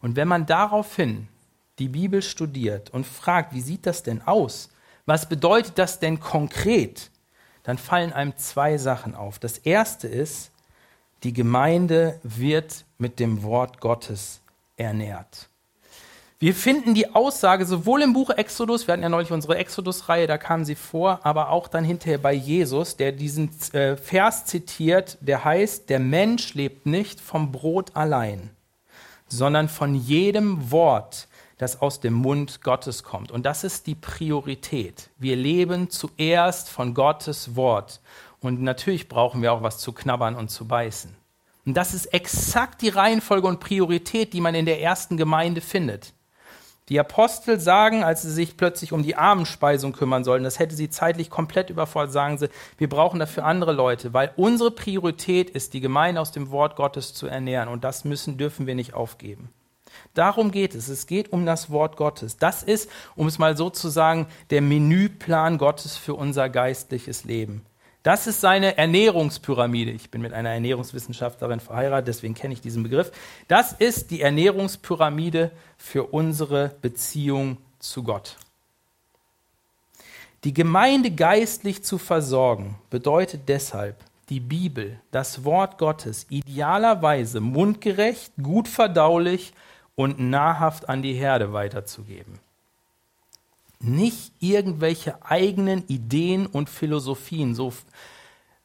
[0.01, 1.29] Und wenn man daraufhin
[1.79, 4.71] die Bibel studiert und fragt, wie sieht das denn aus?
[5.07, 7.11] Was bedeutet das denn konkret?
[7.63, 9.39] Dann fallen einem zwei Sachen auf.
[9.39, 10.51] Das erste ist,
[11.23, 14.41] die Gemeinde wird mit dem Wort Gottes
[14.77, 15.49] ernährt.
[16.41, 20.39] Wir finden die Aussage sowohl im Buch Exodus, wir hatten ja neulich unsere Exodus-Reihe, da
[20.39, 25.45] kam sie vor, aber auch dann hinterher bei Jesus, der diesen äh, Vers zitiert, der
[25.45, 28.51] heißt, der Mensch lebt nicht vom Brot allein,
[29.27, 31.27] sondern von jedem Wort,
[31.59, 33.31] das aus dem Mund Gottes kommt.
[33.31, 35.11] Und das ist die Priorität.
[35.19, 38.01] Wir leben zuerst von Gottes Wort.
[38.41, 41.15] Und natürlich brauchen wir auch was zu knabbern und zu beißen.
[41.67, 46.15] Und das ist exakt die Reihenfolge und Priorität, die man in der ersten Gemeinde findet.
[46.89, 50.89] Die Apostel sagen, als sie sich plötzlich um die Armenspeisung kümmern sollen, das hätte sie
[50.89, 55.81] zeitlich komplett überfordert, sagen sie, wir brauchen dafür andere Leute, weil unsere Priorität ist, die
[55.81, 59.51] Gemeinde aus dem Wort Gottes zu ernähren und das müssen, dürfen wir nicht aufgeben.
[60.19, 60.89] Darum geht es.
[60.89, 62.37] Es geht um das Wort Gottes.
[62.37, 67.65] Das ist, um es mal so zu sagen, der Menüplan Gottes für unser geistliches Leben.
[68.03, 69.93] Das ist seine Ernährungspyramide.
[69.93, 73.13] Ich bin mit einer Ernährungswissenschaftlerin verheiratet, deswegen kenne ich diesen Begriff.
[73.47, 78.39] Das ist die Ernährungspyramide für unsere Beziehung zu Gott.
[80.43, 83.97] Die Gemeinde geistlich zu versorgen bedeutet deshalb,
[84.31, 89.53] die Bibel, das Wort Gottes, idealerweise mundgerecht, gut verdaulich
[89.99, 92.39] und nahrhaft an die Herde weiterzugeben
[93.81, 97.73] nicht irgendwelche eigenen Ideen und Philosophien, so,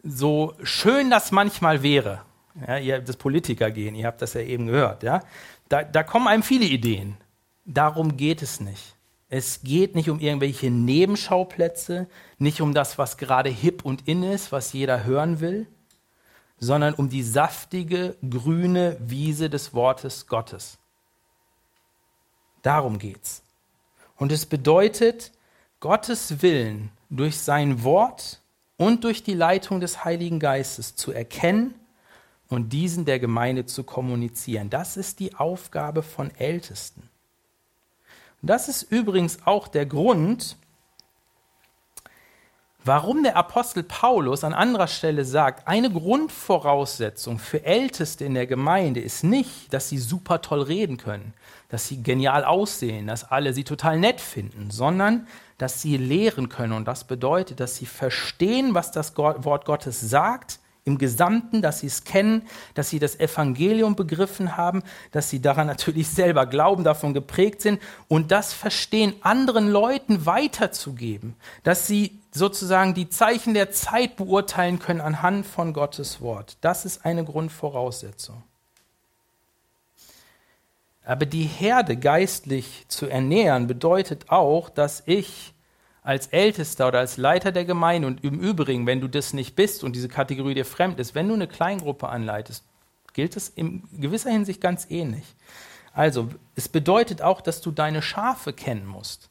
[0.03, 2.21] so schön das manchmal wäre.
[2.67, 5.03] Ja, ihr habt das Politiker gehen, ihr habt das ja eben gehört.
[5.03, 5.23] Ja?
[5.69, 7.17] Da, da kommen einem viele Ideen.
[7.65, 8.95] Darum geht es nicht.
[9.29, 14.51] Es geht nicht um irgendwelche Nebenschauplätze, nicht um das, was gerade hip und in ist,
[14.51, 15.65] was jeder hören will,
[16.59, 20.77] sondern um die saftige, grüne Wiese des Wortes Gottes.
[22.63, 23.43] Darum geht's.
[24.17, 25.31] Und es bedeutet,
[25.79, 28.41] Gottes Willen durch sein Wort
[28.77, 31.75] und durch die Leitung des Heiligen Geistes zu erkennen
[32.47, 34.69] und diesen der Gemeinde zu kommunizieren.
[34.69, 37.09] Das ist die Aufgabe von Ältesten.
[38.41, 40.57] Und das ist übrigens auch der Grund,
[42.83, 48.99] warum der Apostel Paulus an anderer Stelle sagt, eine Grundvoraussetzung für Älteste in der Gemeinde
[48.99, 51.33] ist nicht, dass sie super toll reden können,
[51.73, 55.25] dass sie genial aussehen, dass alle sie total nett finden, sondern
[55.57, 56.73] dass sie lehren können.
[56.73, 61.87] Und das bedeutet, dass sie verstehen, was das Wort Gottes sagt im Gesamten, dass sie
[61.87, 62.43] es kennen,
[62.75, 67.81] dass sie das Evangelium begriffen haben, dass sie daran natürlich selber glauben, davon geprägt sind
[68.07, 75.01] und das Verstehen anderen Leuten weiterzugeben, dass sie sozusagen die Zeichen der Zeit beurteilen können
[75.01, 76.55] anhand von Gottes Wort.
[76.61, 78.43] Das ist eine Grundvoraussetzung.
[81.05, 85.53] Aber die Herde geistlich zu ernähren bedeutet auch, dass ich
[86.01, 89.83] als Ältester oder als Leiter der Gemeinde und im Übrigen, wenn du das nicht bist
[89.83, 92.65] und diese Kategorie dir fremd ist, wenn du eine Kleingruppe anleitest,
[93.13, 95.23] gilt es in gewisser Hinsicht ganz ähnlich.
[95.93, 99.29] Also, es bedeutet auch, dass du deine Schafe kennen musst.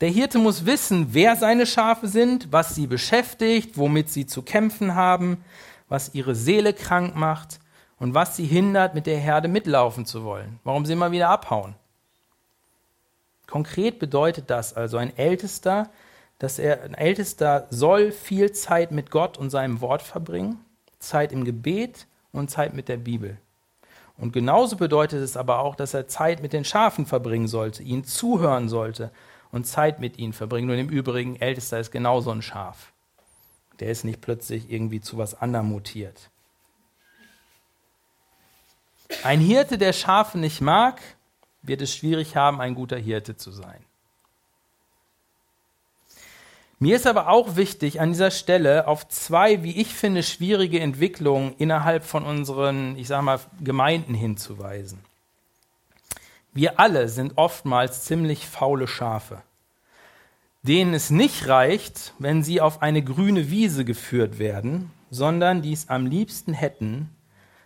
[0.00, 4.94] Der Hirte muss wissen, wer seine Schafe sind, was sie beschäftigt, womit sie zu kämpfen
[4.94, 5.44] haben,
[5.88, 7.60] was ihre Seele krank macht
[7.98, 11.74] und was sie hindert, mit der Herde mitlaufen zu wollen, warum sie immer wieder abhauen.
[13.46, 15.90] Konkret bedeutet das also ein Ältester,
[16.38, 20.64] dass er ein Ältester soll viel Zeit mit Gott und seinem Wort verbringen,
[20.98, 23.38] Zeit im Gebet und Zeit mit der Bibel.
[24.16, 28.04] Und genauso bedeutet es aber auch, dass er Zeit mit den Schafen verbringen sollte, ihnen
[28.04, 29.10] zuhören sollte
[29.50, 30.70] und Zeit mit ihnen verbringen.
[30.70, 32.92] Und im Übrigen, Ältester ist genauso ein Schaf.
[33.80, 36.30] Der ist nicht plötzlich irgendwie zu was anderem mutiert.
[39.22, 41.00] Ein Hirte, der Schafe nicht mag,
[41.62, 43.84] wird es schwierig haben, ein guter Hirte zu sein.
[46.78, 51.54] Mir ist aber auch wichtig, an dieser Stelle auf zwei, wie ich finde, schwierige Entwicklungen
[51.56, 54.98] innerhalb von unseren, ich sage mal, Gemeinden hinzuweisen.
[56.52, 59.42] Wir alle sind oftmals ziemlich faule Schafe,
[60.62, 65.88] denen es nicht reicht, wenn sie auf eine grüne Wiese geführt werden, sondern die es
[65.88, 67.08] am liebsten hätten,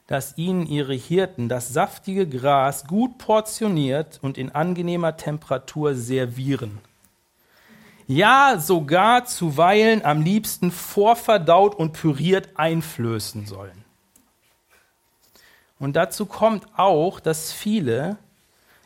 [0.08, 6.78] dass ihnen ihre Hirten das saftige Gras gut portioniert und in angenehmer Temperatur servieren.
[8.06, 13.84] Ja, sogar zuweilen am liebsten vorverdaut und püriert einflößen sollen.
[15.78, 18.16] Und dazu kommt auch, dass viele,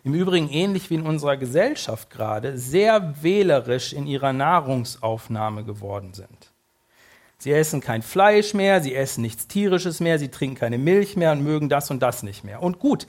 [0.02, 6.51] im Übrigen ähnlich wie in unserer Gesellschaft gerade, sehr wählerisch in ihrer Nahrungsaufnahme geworden sind.
[7.42, 11.32] Sie essen kein Fleisch mehr, sie essen nichts Tierisches mehr, sie trinken keine Milch mehr
[11.32, 12.62] und mögen das und das nicht mehr.
[12.62, 13.08] Und gut,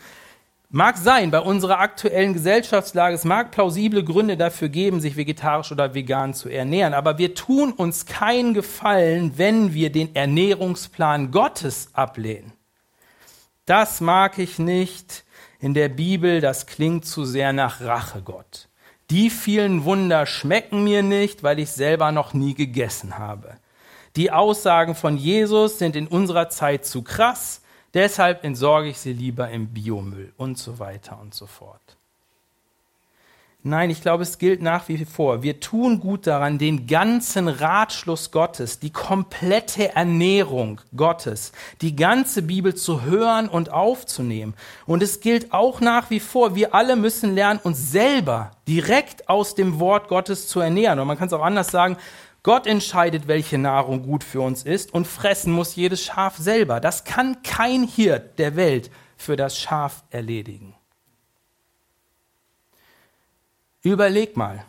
[0.71, 5.93] mag sein, bei unserer aktuellen Gesellschaftslage, es mag plausible Gründe dafür geben, sich vegetarisch oder
[5.93, 12.53] vegan zu ernähren, aber wir tun uns keinen Gefallen, wenn wir den Ernährungsplan Gottes ablehnen.
[13.67, 15.25] Das mag ich nicht
[15.59, 18.67] in der Bibel, das klingt zu sehr nach Rache Gott.
[19.11, 23.57] Die vielen Wunder schmecken mir nicht, weil ich selber noch nie gegessen habe.
[24.15, 27.61] Die Aussagen von Jesus sind in unserer Zeit zu krass,
[27.93, 31.97] deshalb entsorge ich sie lieber im Biomüll und so weiter und so fort.
[33.65, 35.41] Nein, ich glaube, es gilt nach wie vor.
[35.41, 42.75] Wir tun gut daran, den ganzen Ratschluss Gottes, die komplette Ernährung Gottes, die ganze Bibel
[42.75, 44.53] zu hören und aufzunehmen.
[44.85, 49.55] Und es gilt auch nach wie vor, wir alle müssen lernen, uns selber direkt aus
[49.55, 50.99] dem Wort Gottes zu ernähren.
[50.99, 51.95] Und man kann es auch anders sagen,
[52.43, 56.81] Gott entscheidet, welche Nahrung gut für uns ist und fressen muss jedes Schaf selber.
[56.81, 60.75] Das kann kein Hirt der Welt für das Schaf erledigen.
[63.81, 64.65] Überleg mal,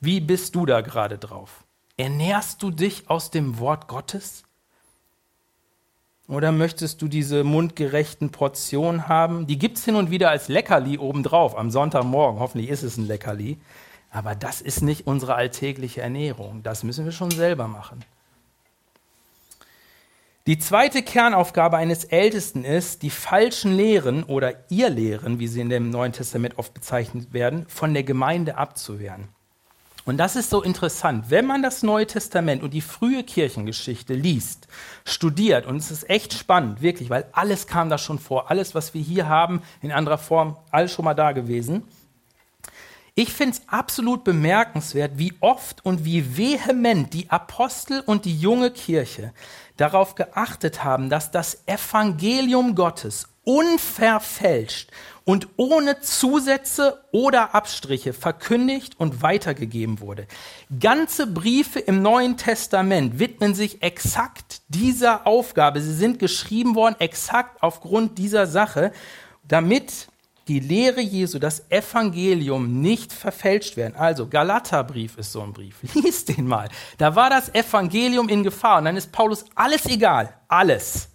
[0.00, 1.64] wie bist du da gerade drauf?
[1.96, 4.42] Ernährst du dich aus dem Wort Gottes?
[6.28, 9.46] Oder möchtest du diese mundgerechten Portionen haben?
[9.46, 12.40] Die gibt es hin und wieder als Leckerli obendrauf am Sonntagmorgen.
[12.40, 13.58] Hoffentlich ist es ein Leckerli.
[14.10, 16.62] Aber das ist nicht unsere alltägliche Ernährung.
[16.62, 18.04] Das müssen wir schon selber machen.
[20.46, 25.90] Die zweite Kernaufgabe eines Ältesten ist, die falschen Lehren oder Irrlehren, wie sie in dem
[25.90, 29.26] Neuen Testament oft bezeichnet werden, von der Gemeinde abzuwehren.
[30.04, 31.30] Und das ist so interessant.
[31.30, 34.68] Wenn man das Neue Testament und die frühe Kirchengeschichte liest,
[35.04, 38.94] studiert, und es ist echt spannend, wirklich, weil alles kam da schon vor, alles, was
[38.94, 41.82] wir hier haben, in anderer Form, alles schon mal da gewesen.
[43.18, 48.70] Ich finde es absolut bemerkenswert, wie oft und wie vehement die Apostel und die junge
[48.70, 49.32] Kirche
[49.78, 54.90] darauf geachtet haben, dass das Evangelium Gottes unverfälscht
[55.24, 60.26] und ohne Zusätze oder Abstriche verkündigt und weitergegeben wurde.
[60.78, 65.80] Ganze Briefe im Neuen Testament widmen sich exakt dieser Aufgabe.
[65.80, 68.92] Sie sind geschrieben worden exakt aufgrund dieser Sache,
[69.48, 70.08] damit
[70.48, 73.96] die Lehre Jesu, das Evangelium nicht verfälscht werden.
[73.96, 75.76] Also Galaterbrief ist so ein Brief.
[75.94, 76.68] Lies den mal.
[76.98, 81.08] Da war das Evangelium in Gefahr und dann ist Paulus alles egal, alles.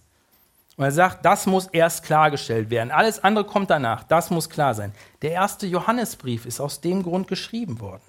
[0.76, 2.90] Und er sagt, das muss erst klargestellt werden.
[2.90, 4.04] Alles andere kommt danach.
[4.04, 4.92] Das muss klar sein.
[5.20, 8.02] Der erste Johannesbrief ist aus dem Grund geschrieben worden.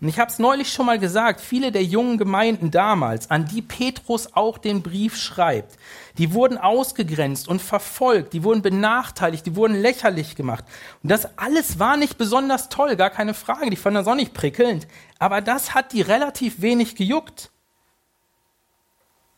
[0.00, 3.60] Und ich habe es neulich schon mal gesagt, viele der jungen Gemeinden damals, an die
[3.60, 5.76] Petrus auch den Brief schreibt,
[6.16, 10.64] die wurden ausgegrenzt und verfolgt, die wurden benachteiligt, die wurden lächerlich gemacht.
[11.02, 14.32] Und das alles war nicht besonders toll, gar keine Frage, die fanden das auch nicht
[14.32, 14.86] prickelnd,
[15.18, 17.50] aber das hat die relativ wenig gejuckt.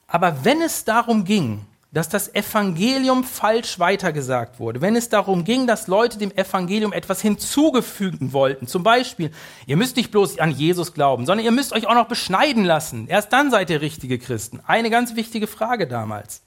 [0.07, 4.81] Aber wenn es darum ging, dass das Evangelium falsch weitergesagt wurde.
[4.81, 9.31] Wenn es darum ging, dass Leute dem Evangelium etwas hinzugefügen wollten, zum Beispiel,
[9.66, 13.07] ihr müsst nicht bloß an Jesus glauben, sondern ihr müsst euch auch noch beschneiden lassen.
[13.09, 14.61] Erst dann seid ihr richtige Christen.
[14.66, 16.42] Eine ganz wichtige Frage damals.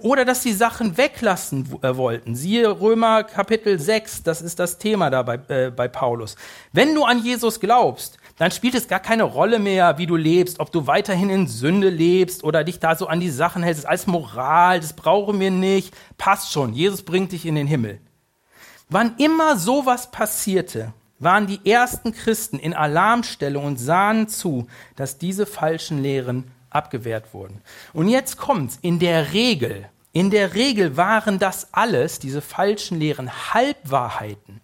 [0.00, 2.34] Oder dass sie Sachen weglassen äh, wollten.
[2.34, 6.36] Siehe Römer Kapitel 6, das ist das Thema da bei, äh, bei Paulus.
[6.72, 10.60] Wenn du an Jesus glaubst, dann spielt es gar keine Rolle mehr, wie du lebst,
[10.60, 13.84] ob du weiterhin in Sünde lebst oder dich da so an die Sachen hältst.
[13.84, 15.94] Alles Moral, das brauchen wir nicht.
[16.16, 18.00] Passt schon, Jesus bringt dich in den Himmel.
[18.88, 25.44] Wann immer sowas passierte, waren die ersten Christen in Alarmstellung und sahen zu, dass diese
[25.44, 27.60] falschen Lehren abgewehrt wurden.
[27.92, 28.78] Und jetzt kommt's.
[28.80, 34.62] In der Regel, in der Regel waren das alles, diese falschen Lehren, Halbwahrheiten.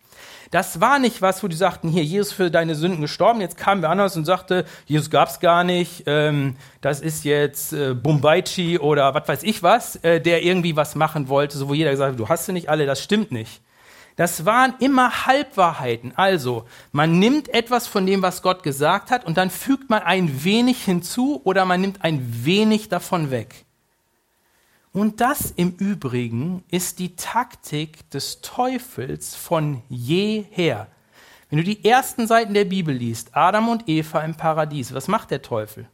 [0.51, 3.41] Das war nicht was, wo die sagten, hier, Jesus für deine Sünden gestorben.
[3.41, 6.05] Jetzt kamen wir anders und sagte, Jesus gab's gar nicht.
[6.07, 10.95] Ähm, das ist jetzt äh, Bumbaichi oder was weiß ich was, äh, der irgendwie was
[10.95, 13.61] machen wollte, so wo jeder gesagt hat, du hast sie nicht alle, das stimmt nicht.
[14.17, 16.15] Das waren immer Halbwahrheiten.
[16.17, 20.43] Also, man nimmt etwas von dem, was Gott gesagt hat, und dann fügt man ein
[20.43, 23.66] wenig hinzu oder man nimmt ein wenig davon weg.
[24.97, 30.87] Und das im Übrigen ist die Taktik des Teufels von jeher.
[31.51, 35.31] Wenn du die ersten Seiten der Bibel liest, Adam und Eva im Paradies, was macht
[35.31, 35.87] der Teufel?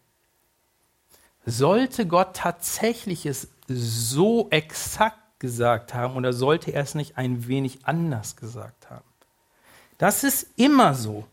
[1.45, 7.81] Sollte Gott tatsächlich es so exakt gesagt haben oder sollte er es nicht ein wenig
[7.85, 9.03] anders gesagt haben?
[9.99, 11.25] Das ist immer so.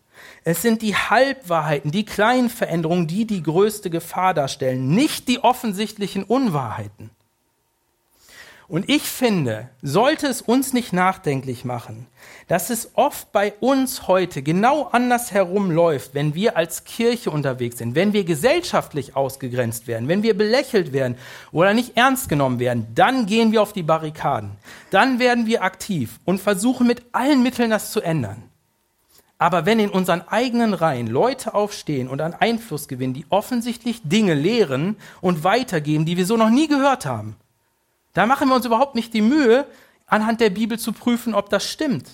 [0.43, 6.23] Es sind die Halbwahrheiten, die kleinen Veränderungen, die die größte Gefahr darstellen, nicht die offensichtlichen
[6.23, 7.12] Unwahrheiten.
[8.69, 12.05] Und ich finde, sollte es uns nicht nachdenklich machen,
[12.47, 17.79] dass es oft bei uns heute genau anders herum läuft, wenn wir als Kirche unterwegs
[17.79, 21.17] sind, wenn wir gesellschaftlich ausgegrenzt werden, wenn wir belächelt werden
[21.51, 24.51] oder nicht ernst genommen werden, dann gehen wir auf die Barrikaden.
[24.91, 28.43] Dann werden wir aktiv und versuchen mit allen Mitteln das zu ändern.
[29.39, 34.36] Aber wenn in unseren eigenen Reihen Leute aufstehen und an Einfluss gewinnen, die offensichtlich Dinge
[34.36, 37.36] lehren und weitergeben, die wir so noch nie gehört haben,
[38.19, 39.65] da machen wir uns überhaupt nicht die Mühe,
[40.05, 42.10] anhand der Bibel zu prüfen, ob das stimmt.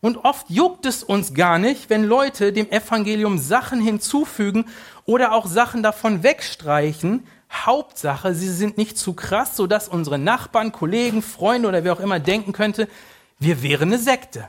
[0.00, 4.64] Und oft juckt es uns gar nicht, wenn Leute dem Evangelium Sachen hinzufügen
[5.04, 7.26] oder auch Sachen davon wegstreichen.
[7.52, 12.18] Hauptsache, sie sind nicht zu krass, sodass unsere Nachbarn, Kollegen, Freunde oder wer auch immer
[12.18, 12.88] denken könnte,
[13.38, 14.48] wir wären eine Sekte.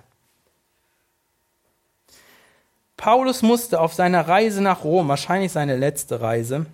[2.96, 6.66] Paulus musste auf seiner Reise nach Rom, wahrscheinlich seine letzte Reise,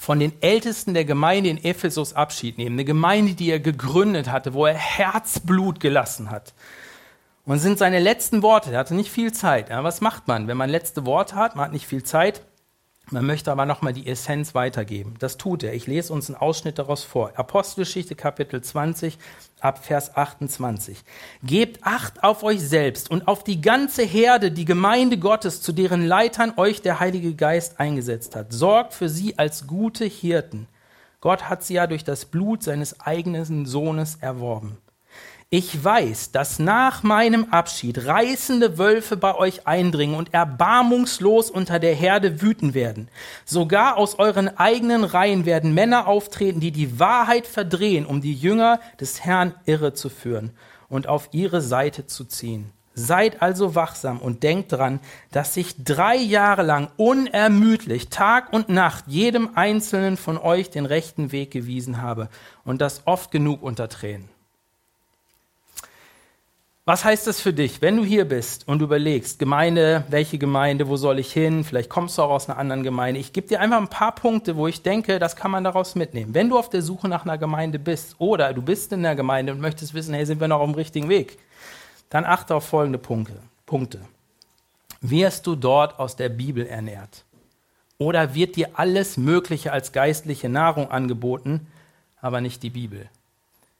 [0.00, 2.76] von den Ältesten der Gemeinde in Ephesus Abschied nehmen.
[2.76, 6.54] Eine Gemeinde, die er gegründet hatte, wo er Herzblut gelassen hat.
[7.44, 9.68] Und sind seine letzten Worte, er hatte nicht viel Zeit.
[9.68, 11.54] Ja, was macht man, wenn man letzte Worte hat?
[11.54, 12.40] Man hat nicht viel Zeit.
[13.12, 15.16] Man möchte aber nochmal die Essenz weitergeben.
[15.18, 15.74] Das tut er.
[15.74, 17.32] Ich lese uns einen Ausschnitt daraus vor.
[17.34, 19.18] Apostelgeschichte Kapitel 20
[19.58, 21.02] ab Vers 28.
[21.42, 26.06] Gebt Acht auf euch selbst und auf die ganze Herde, die Gemeinde Gottes, zu deren
[26.06, 28.52] Leitern euch der Heilige Geist eingesetzt hat.
[28.52, 30.68] Sorgt für sie als gute Hirten.
[31.20, 34.78] Gott hat sie ja durch das Blut seines eigenen Sohnes erworben.
[35.52, 41.92] Ich weiß, dass nach meinem Abschied reißende Wölfe bei euch eindringen und erbarmungslos unter der
[41.92, 43.08] Herde wüten werden.
[43.44, 48.78] Sogar aus euren eigenen Reihen werden Männer auftreten, die die Wahrheit verdrehen, um die Jünger
[49.00, 50.52] des Herrn irre zu führen
[50.88, 52.70] und auf ihre Seite zu ziehen.
[52.94, 55.00] Seid also wachsam und denkt dran,
[55.32, 61.32] dass ich drei Jahre lang unermüdlich Tag und Nacht jedem einzelnen von euch den rechten
[61.32, 62.28] Weg gewiesen habe
[62.64, 64.28] und das oft genug unter Tränen.
[66.90, 70.96] Was heißt das für dich, wenn du hier bist und überlegst, Gemeinde, welche Gemeinde, wo
[70.96, 71.62] soll ich hin?
[71.62, 73.20] Vielleicht kommst du auch aus einer anderen Gemeinde.
[73.20, 76.34] Ich gebe dir einfach ein paar Punkte, wo ich denke, das kann man daraus mitnehmen.
[76.34, 79.52] Wenn du auf der Suche nach einer Gemeinde bist oder du bist in der Gemeinde
[79.52, 81.38] und möchtest wissen, hey, sind wir noch auf dem richtigen Weg?
[82.08, 83.34] Dann achte auf folgende Punkte.
[83.66, 84.00] Punkte.
[85.00, 87.22] Wirst du dort aus der Bibel ernährt?
[87.98, 91.68] Oder wird dir alles Mögliche als geistliche Nahrung angeboten,
[92.20, 93.08] aber nicht die Bibel?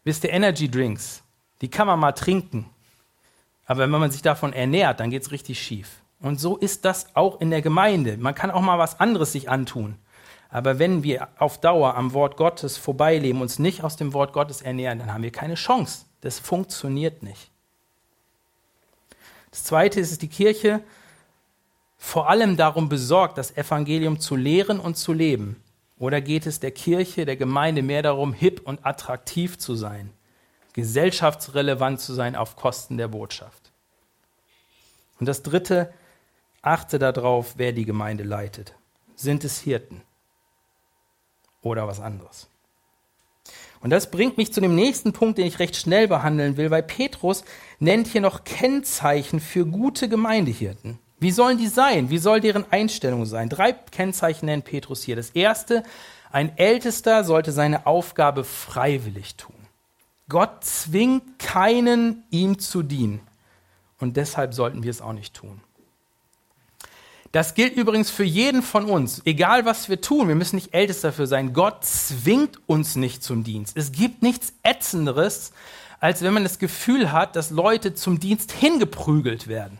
[0.04, 1.24] Wisst ihr, Energy Drinks,
[1.60, 2.66] die kann man mal trinken
[3.70, 6.00] aber wenn man sich davon ernährt, dann geht es richtig schief.
[6.20, 8.16] Und so ist das auch in der Gemeinde.
[8.16, 9.94] Man kann auch mal was anderes sich antun.
[10.48, 14.60] Aber wenn wir auf Dauer am Wort Gottes vorbeileben, uns nicht aus dem Wort Gottes
[14.60, 16.04] ernähren, dann haben wir keine Chance.
[16.20, 17.48] Das funktioniert nicht.
[19.52, 20.80] Das Zweite ist, dass die Kirche
[21.96, 25.62] vor allem darum besorgt, das Evangelium zu lehren und zu leben.
[25.96, 30.10] Oder geht es der Kirche, der Gemeinde mehr darum, hip und attraktiv zu sein,
[30.72, 33.59] gesellschaftsrelevant zu sein auf Kosten der Botschaft?
[35.20, 35.92] Und das Dritte,
[36.62, 38.74] achte darauf, wer die Gemeinde leitet.
[39.14, 40.02] Sind es Hirten
[41.62, 42.48] oder was anderes?
[43.80, 46.82] Und das bringt mich zu dem nächsten Punkt, den ich recht schnell behandeln will, weil
[46.82, 47.44] Petrus
[47.78, 50.98] nennt hier noch Kennzeichen für gute Gemeindehirten.
[51.18, 52.10] Wie sollen die sein?
[52.10, 53.48] Wie soll deren Einstellung sein?
[53.48, 55.16] Drei Kennzeichen nennt Petrus hier.
[55.16, 55.82] Das erste,
[56.30, 59.54] ein Ältester sollte seine Aufgabe freiwillig tun.
[60.28, 63.20] Gott zwingt keinen, ihm zu dienen.
[64.00, 65.60] Und deshalb sollten wir es auch nicht tun.
[67.32, 69.22] Das gilt übrigens für jeden von uns.
[69.24, 71.52] Egal was wir tun, wir müssen nicht ältest dafür sein.
[71.52, 73.76] Gott zwingt uns nicht zum Dienst.
[73.76, 75.52] Es gibt nichts Ätzenderes,
[76.00, 79.78] als wenn man das Gefühl hat, dass Leute zum Dienst hingeprügelt werden.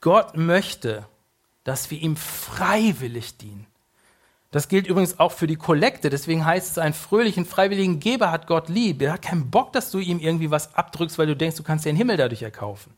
[0.00, 1.06] Gott möchte,
[1.62, 3.66] dass wir ihm freiwillig dienen.
[4.52, 6.10] Das gilt übrigens auch für die Kollekte.
[6.10, 9.00] Deswegen heißt es, einen fröhlichen, freiwilligen Geber hat Gott lieb.
[9.02, 11.86] Er hat keinen Bock, dass du ihm irgendwie was abdrückst, weil du denkst, du kannst
[11.86, 12.94] den Himmel dadurch erkaufen.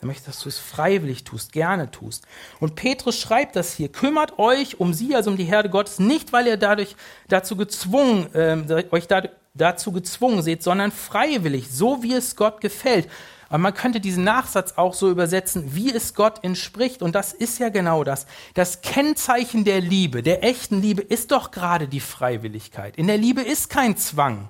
[0.00, 2.26] Er möchte, dass du es freiwillig tust, gerne tust.
[2.58, 3.90] Und Petrus schreibt das hier.
[3.92, 6.96] Kümmert euch um sie, also um die Herde Gottes, nicht, weil ihr dadurch
[7.28, 9.06] dazu gezwungen, äh, euch
[9.54, 13.08] dazu gezwungen seht, sondern freiwillig, so wie es Gott gefällt.
[13.50, 17.02] Aber man könnte diesen Nachsatz auch so übersetzen, wie es Gott entspricht.
[17.02, 18.26] Und das ist ja genau das.
[18.54, 22.96] Das Kennzeichen der Liebe, der echten Liebe, ist doch gerade die Freiwilligkeit.
[22.96, 24.48] In der Liebe ist kein Zwang.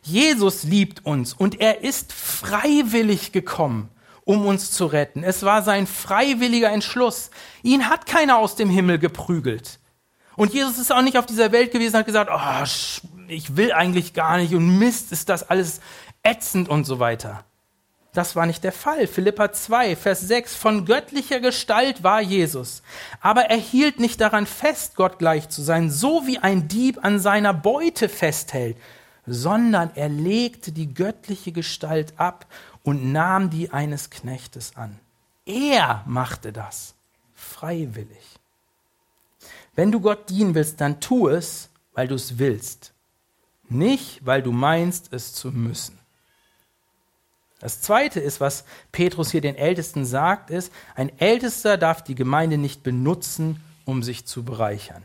[0.00, 3.90] Jesus liebt uns und er ist freiwillig gekommen,
[4.24, 5.22] um uns zu retten.
[5.22, 7.30] Es war sein freiwilliger Entschluss.
[7.62, 9.80] Ihn hat keiner aus dem Himmel geprügelt.
[10.34, 13.72] Und Jesus ist auch nicht auf dieser Welt gewesen und hat gesagt, oh, ich will
[13.72, 15.80] eigentlich gar nicht und Mist, ist das alles
[16.22, 17.44] ätzend und so weiter.
[18.12, 19.06] Das war nicht der Fall.
[19.06, 22.82] Philippa 2, Vers 6, von göttlicher Gestalt war Jesus.
[23.20, 27.20] Aber er hielt nicht daran fest, Gott gleich zu sein, so wie ein Dieb an
[27.20, 28.76] seiner Beute festhält,
[29.26, 32.46] sondern er legte die göttliche Gestalt ab
[32.82, 34.98] und nahm die eines Knechtes an.
[35.44, 36.94] Er machte das
[37.34, 38.38] freiwillig.
[39.74, 42.92] Wenn du Gott dienen willst, dann tu es, weil du es willst,
[43.68, 45.97] nicht weil du meinst, es zu müssen.
[47.60, 52.56] Das zweite ist, was Petrus hier den Ältesten sagt, ist, ein Ältester darf die Gemeinde
[52.56, 55.02] nicht benutzen, um sich zu bereichern.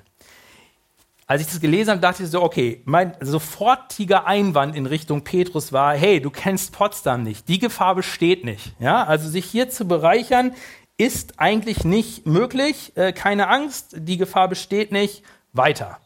[1.26, 5.72] Als ich das gelesen habe, dachte ich so, okay, mein sofortiger Einwand in Richtung Petrus
[5.72, 8.74] war, hey, du kennst Potsdam nicht, die Gefahr besteht nicht.
[8.80, 10.54] Ja, also sich hier zu bereichern
[10.98, 15.24] ist eigentlich nicht möglich, äh, keine Angst, die Gefahr besteht nicht,
[15.54, 15.98] weiter.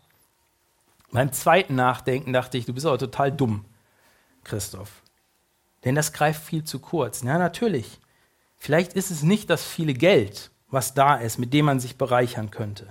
[1.11, 3.65] Beim zweiten Nachdenken dachte ich, du bist aber total dumm,
[4.43, 5.01] Christoph.
[5.87, 7.23] Denn das greift viel zu kurz.
[7.23, 8.01] Ja, natürlich.
[8.57, 12.51] Vielleicht ist es nicht das viele Geld, was da ist, mit dem man sich bereichern
[12.51, 12.87] könnte.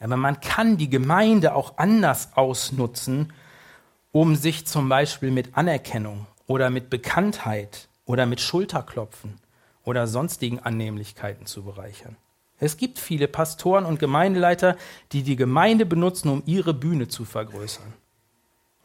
[0.00, 3.32] Aber man kann die Gemeinde auch anders ausnutzen,
[4.12, 9.40] um sich zum Beispiel mit Anerkennung oder mit Bekanntheit oder mit Schulterklopfen
[9.82, 12.18] oder sonstigen Annehmlichkeiten zu bereichern.
[12.58, 14.76] Es gibt viele Pastoren und Gemeindeleiter,
[15.12, 17.94] die die Gemeinde benutzen, um ihre Bühne zu vergrößern.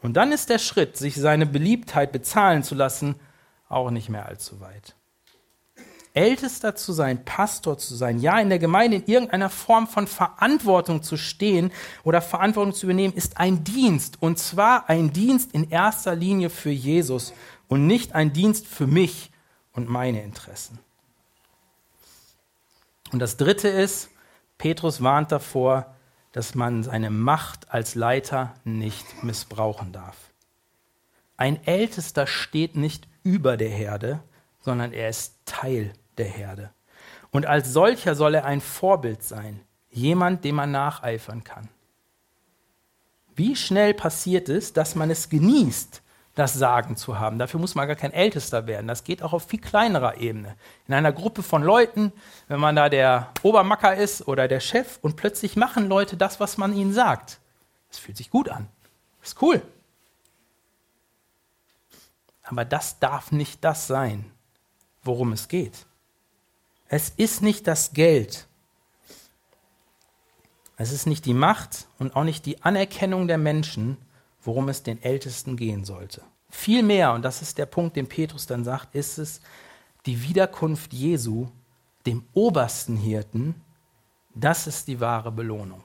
[0.02, 3.16] Und dann ist der Schritt, sich seine Beliebtheit bezahlen zu lassen,
[3.68, 4.94] auch nicht mehr allzu weit.
[6.12, 11.02] Ältester zu sein, Pastor zu sein, ja, in der Gemeinde in irgendeiner Form von Verantwortung
[11.02, 11.70] zu stehen
[12.02, 14.20] oder Verantwortung zu übernehmen, ist ein Dienst.
[14.20, 17.32] Und zwar ein Dienst in erster Linie für Jesus
[17.68, 19.30] und nicht ein Dienst für mich
[19.72, 20.80] und meine Interessen.
[23.12, 24.10] Und das Dritte ist,
[24.58, 25.94] Petrus warnt davor,
[26.32, 30.16] dass man seine Macht als Leiter nicht missbrauchen darf.
[31.36, 34.20] Ein Ältester steht nicht über der Herde,
[34.60, 36.70] sondern er ist Teil der Herde.
[37.30, 39.60] Und als solcher soll er ein Vorbild sein,
[39.90, 41.68] jemand, dem man nacheifern kann.
[43.34, 46.02] Wie schnell passiert es, dass man es genießt,
[46.34, 47.38] das Sagen zu haben.
[47.38, 48.86] Dafür muss man gar kein Ältester werden.
[48.86, 50.56] Das geht auch auf viel kleinerer Ebene.
[50.86, 52.12] In einer Gruppe von Leuten,
[52.48, 56.56] wenn man da der Obermacker ist oder der Chef und plötzlich machen Leute das, was
[56.56, 57.40] man ihnen sagt.
[57.88, 58.68] Das fühlt sich gut an.
[59.20, 59.60] Das ist cool.
[62.44, 64.30] Aber das darf nicht das sein,
[65.02, 65.86] worum es geht.
[66.88, 68.46] Es ist nicht das Geld.
[70.76, 73.98] Es ist nicht die Macht und auch nicht die Anerkennung der Menschen,
[74.42, 76.22] worum es den Ältesten gehen sollte.
[76.50, 79.40] Vielmehr, und das ist der Punkt, den Petrus dann sagt, ist es
[80.06, 81.48] die Wiederkunft Jesu,
[82.06, 83.54] dem obersten Hirten,
[84.34, 85.82] das ist die wahre Belohnung.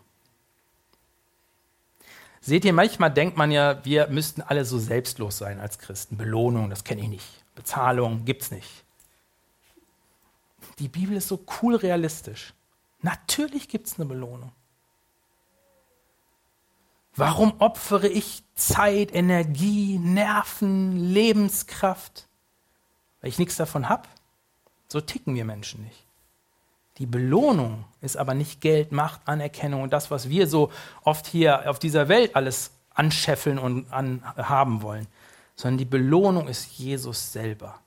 [2.41, 6.15] Seht ihr, manchmal denkt man ja, wir müssten alle so selbstlos sein als Christen.
[6.15, 7.43] Belohnung, das kenne ich nicht.
[7.55, 8.85] Bezahlung gibt's nicht.
[10.77, 12.53] Die Bibel ist so cool realistisch.
[13.01, 14.51] Natürlich gibt es eine Belohnung.
[17.15, 22.27] Warum opfere ich Zeit, Energie, Nerven, Lebenskraft?
[23.21, 24.07] Weil ich nichts davon habe?
[24.87, 26.05] So ticken wir Menschen nicht.
[26.97, 30.71] Die Belohnung ist aber nicht Geld, Macht, Anerkennung und das, was wir so
[31.03, 35.07] oft hier auf dieser Welt alles anscheffeln und an, haben wollen,
[35.55, 37.79] sondern die Belohnung ist Jesus selber.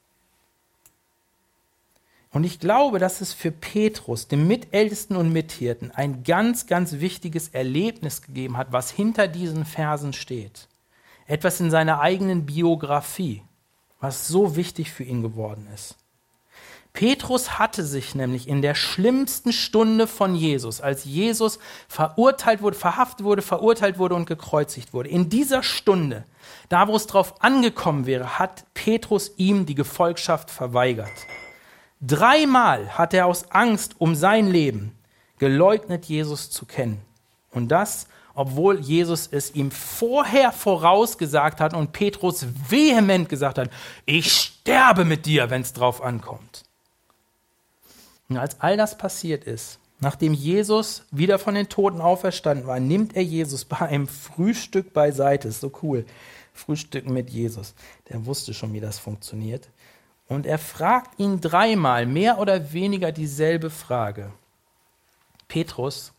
[2.38, 7.48] Und ich glaube, dass es für Petrus, dem Mitältesten und Mithirten, ein ganz, ganz wichtiges
[7.48, 10.68] Erlebnis gegeben hat, was hinter diesen Versen steht.
[11.26, 13.42] Etwas in seiner eigenen Biografie,
[13.98, 15.96] was so wichtig für ihn geworden ist.
[16.92, 21.58] Petrus hatte sich nämlich in der schlimmsten Stunde von Jesus, als Jesus
[21.88, 26.22] verurteilt wurde, verhaftet wurde, verurteilt wurde und gekreuzigt wurde, in dieser Stunde,
[26.68, 31.10] da wo es drauf angekommen wäre, hat Petrus ihm die Gefolgschaft verweigert.
[32.00, 34.92] Dreimal hat er aus Angst um sein Leben
[35.38, 37.00] geleugnet, Jesus zu kennen.
[37.50, 43.70] Und das, obwohl Jesus es ihm vorher vorausgesagt hat und Petrus vehement gesagt hat,
[44.06, 46.64] ich sterbe mit dir, wenn es drauf ankommt.
[48.28, 53.16] Und als all das passiert ist, nachdem Jesus wieder von den Toten auferstanden war, nimmt
[53.16, 55.48] er Jesus bei einem Frühstück beiseite.
[55.48, 56.04] Ist so cool.
[56.52, 57.74] Frühstücken mit Jesus.
[58.08, 59.68] Der wusste schon, wie das funktioniert.
[60.28, 64.30] Und er fragt ihn dreimal mehr oder weniger dieselbe Frage.
[65.48, 66.12] Petrus,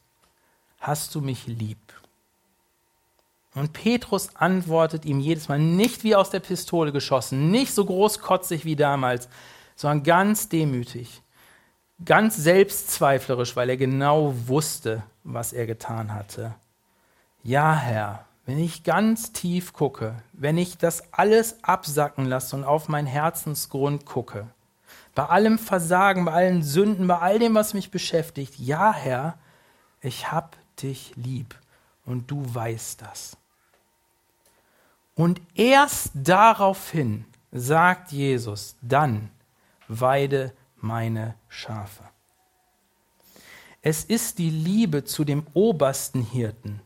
[0.79, 1.77] hast du mich lieb?
[3.53, 8.65] Und Petrus antwortet ihm jedes Mal nicht wie aus der Pistole geschossen, nicht so großkotzig
[8.65, 9.29] wie damals,
[9.75, 11.21] sondern ganz demütig,
[12.03, 16.55] ganz selbstzweiflerisch, weil er genau wusste, was er getan hatte.
[17.43, 22.89] Ja, Herr, wenn ich ganz tief gucke, wenn ich das alles absacken lasse und auf
[22.89, 24.47] meinen Herzensgrund gucke,
[25.13, 29.37] bei allem Versagen, bei allen Sünden, bei all dem, was mich beschäftigt, ja Herr,
[30.01, 31.53] ich hab dich lieb
[32.07, 33.37] und du weißt das.
[35.13, 39.29] Und erst daraufhin sagt Jesus, dann
[39.87, 42.03] weide meine Schafe.
[43.83, 46.81] Es ist die Liebe zu dem obersten Hirten,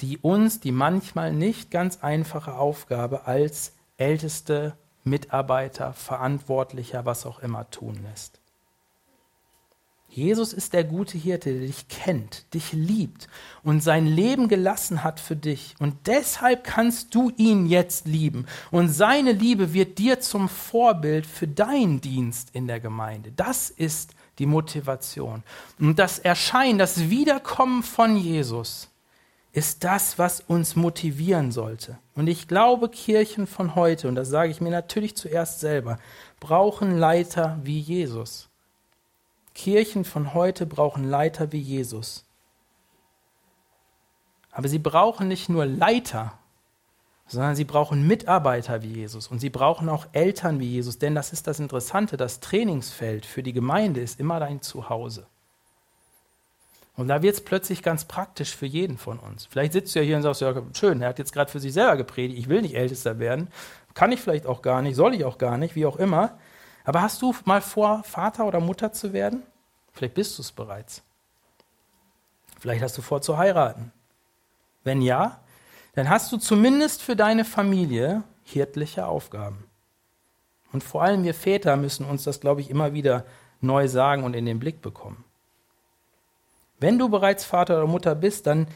[0.00, 7.70] die uns die manchmal nicht ganz einfache Aufgabe als älteste Mitarbeiter, Verantwortlicher, was auch immer
[7.70, 8.40] tun lässt.
[10.08, 13.28] Jesus ist der gute Hirte, der dich kennt, dich liebt
[13.62, 15.74] und sein Leben gelassen hat für dich.
[15.78, 18.46] Und deshalb kannst du ihn jetzt lieben.
[18.70, 23.30] Und seine Liebe wird dir zum Vorbild für deinen Dienst in der Gemeinde.
[23.36, 25.42] Das ist die Motivation.
[25.78, 28.88] Und das Erscheinen, das Wiederkommen von Jesus
[29.56, 31.98] ist das, was uns motivieren sollte.
[32.14, 35.98] Und ich glaube, Kirchen von heute, und das sage ich mir natürlich zuerst selber,
[36.40, 38.50] brauchen Leiter wie Jesus.
[39.54, 42.26] Kirchen von heute brauchen Leiter wie Jesus.
[44.50, 46.34] Aber sie brauchen nicht nur Leiter,
[47.26, 51.32] sondern sie brauchen Mitarbeiter wie Jesus und sie brauchen auch Eltern wie Jesus, denn das
[51.32, 55.26] ist das Interessante, das Trainingsfeld für die Gemeinde ist immer dein Zuhause.
[56.96, 59.44] Und da wird es plötzlich ganz praktisch für jeden von uns.
[59.46, 61.74] Vielleicht sitzt du ja hier und sagst, ja, schön, er hat jetzt gerade für sich
[61.74, 63.48] selber gepredigt, ich will nicht Ältester werden,
[63.94, 66.38] kann ich vielleicht auch gar nicht, soll ich auch gar nicht, wie auch immer.
[66.84, 69.42] Aber hast du mal vor, Vater oder Mutter zu werden?
[69.92, 71.02] Vielleicht bist du es bereits.
[72.60, 73.92] Vielleicht hast du vor zu heiraten.
[74.84, 75.40] Wenn ja,
[75.94, 79.64] dann hast du zumindest für deine Familie hirtliche Aufgaben.
[80.72, 83.24] Und vor allem wir Väter müssen uns das, glaube ich, immer wieder
[83.60, 85.24] neu sagen und in den Blick bekommen.
[86.78, 88.66] Wenn du bereits Vater oder Mutter bist, dann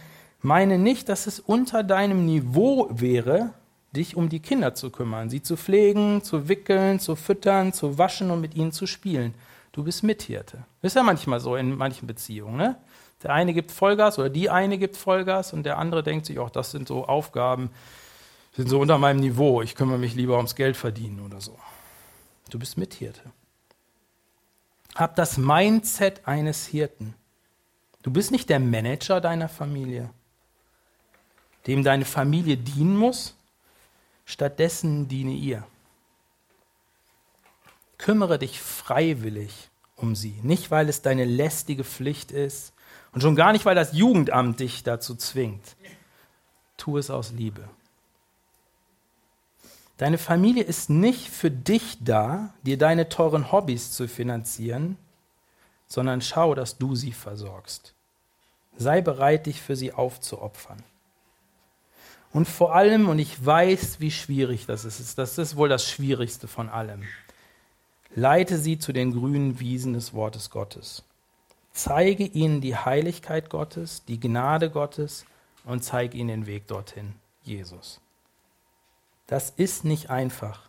[0.41, 3.51] meine nicht, dass es unter deinem Niveau wäre,
[3.95, 8.31] dich um die Kinder zu kümmern, sie zu pflegen, zu wickeln, zu füttern, zu waschen
[8.31, 9.35] und mit ihnen zu spielen.
[9.73, 10.65] Du bist Mithirte.
[10.83, 12.57] Ist ja manchmal so in manchen Beziehungen.
[12.57, 12.77] Ne?
[13.23, 16.51] Der eine gibt Vollgas oder die eine gibt Vollgas und der andere denkt sich, auch
[16.51, 17.71] das sind so Aufgaben,
[18.57, 19.63] sind so unter meinem Niveau.
[19.63, 21.57] Ich kümmere mich lieber ums Geld verdienen oder so.
[22.51, 23.23] Du bist Mithirte.
[24.95, 27.15] Hab das Mindset eines Hirten.
[28.03, 30.11] Du bist nicht der Manager deiner Familie,
[31.67, 33.37] dem deine Familie dienen muss.
[34.25, 35.67] Stattdessen diene ihr.
[37.99, 42.73] Kümmere dich freiwillig um sie, nicht weil es deine lästige Pflicht ist
[43.13, 45.77] und schon gar nicht, weil das Jugendamt dich dazu zwingt.
[46.77, 47.69] Tu es aus Liebe.
[49.99, 54.97] Deine Familie ist nicht für dich da, dir deine teuren Hobbys zu finanzieren,
[55.91, 57.95] sondern schau, dass du sie versorgst.
[58.79, 60.83] Sei bereit, dich für sie aufzuopfern.
[62.33, 66.47] Und vor allem, und ich weiß, wie schwierig das ist, das ist wohl das Schwierigste
[66.47, 67.03] von allem,
[68.15, 71.03] leite sie zu den grünen Wiesen des Wortes Gottes.
[71.73, 75.25] Zeige ihnen die Heiligkeit Gottes, die Gnade Gottes
[75.65, 78.01] und zeige ihnen den Weg dorthin, Jesus.
[79.27, 80.69] Das ist nicht einfach,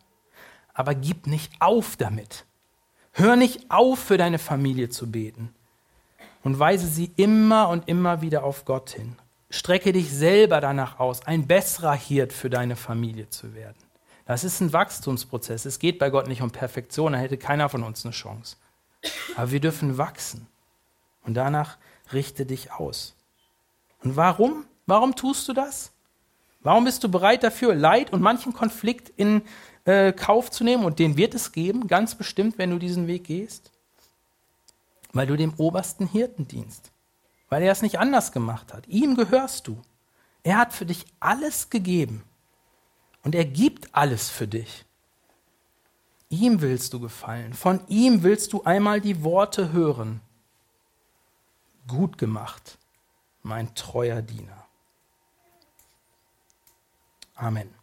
[0.73, 2.45] aber gib nicht auf damit.
[3.13, 5.53] Hör nicht auf, für deine Familie zu beten
[6.43, 9.15] und weise sie immer und immer wieder auf Gott hin.
[9.49, 13.75] Strecke dich selber danach aus, ein besserer Hirt für deine Familie zu werden.
[14.25, 15.65] Das ist ein Wachstumsprozess.
[15.65, 18.55] Es geht bei Gott nicht um Perfektion, da hätte keiner von uns eine Chance.
[19.35, 20.47] Aber wir dürfen wachsen.
[21.23, 21.77] Und danach
[22.13, 23.15] richte dich aus.
[24.03, 24.65] Und warum?
[24.85, 25.91] Warum tust du das?
[26.63, 29.41] Warum bist du bereit dafür, Leid und manchen Konflikt in
[29.85, 33.25] äh, Kauf zu nehmen und den wird es geben, ganz bestimmt, wenn du diesen Weg
[33.25, 33.71] gehst.
[35.13, 36.91] Weil du dem obersten Hirten dienst.
[37.49, 38.87] Weil er es nicht anders gemacht hat.
[38.87, 39.81] Ihm gehörst du.
[40.43, 42.23] Er hat für dich alles gegeben.
[43.23, 44.85] Und er gibt alles für dich.
[46.29, 47.53] Ihm willst du gefallen.
[47.53, 50.21] Von ihm willst du einmal die Worte hören.
[51.87, 52.77] Gut gemacht,
[53.43, 54.65] mein treuer Diener.
[57.35, 57.73] Amen.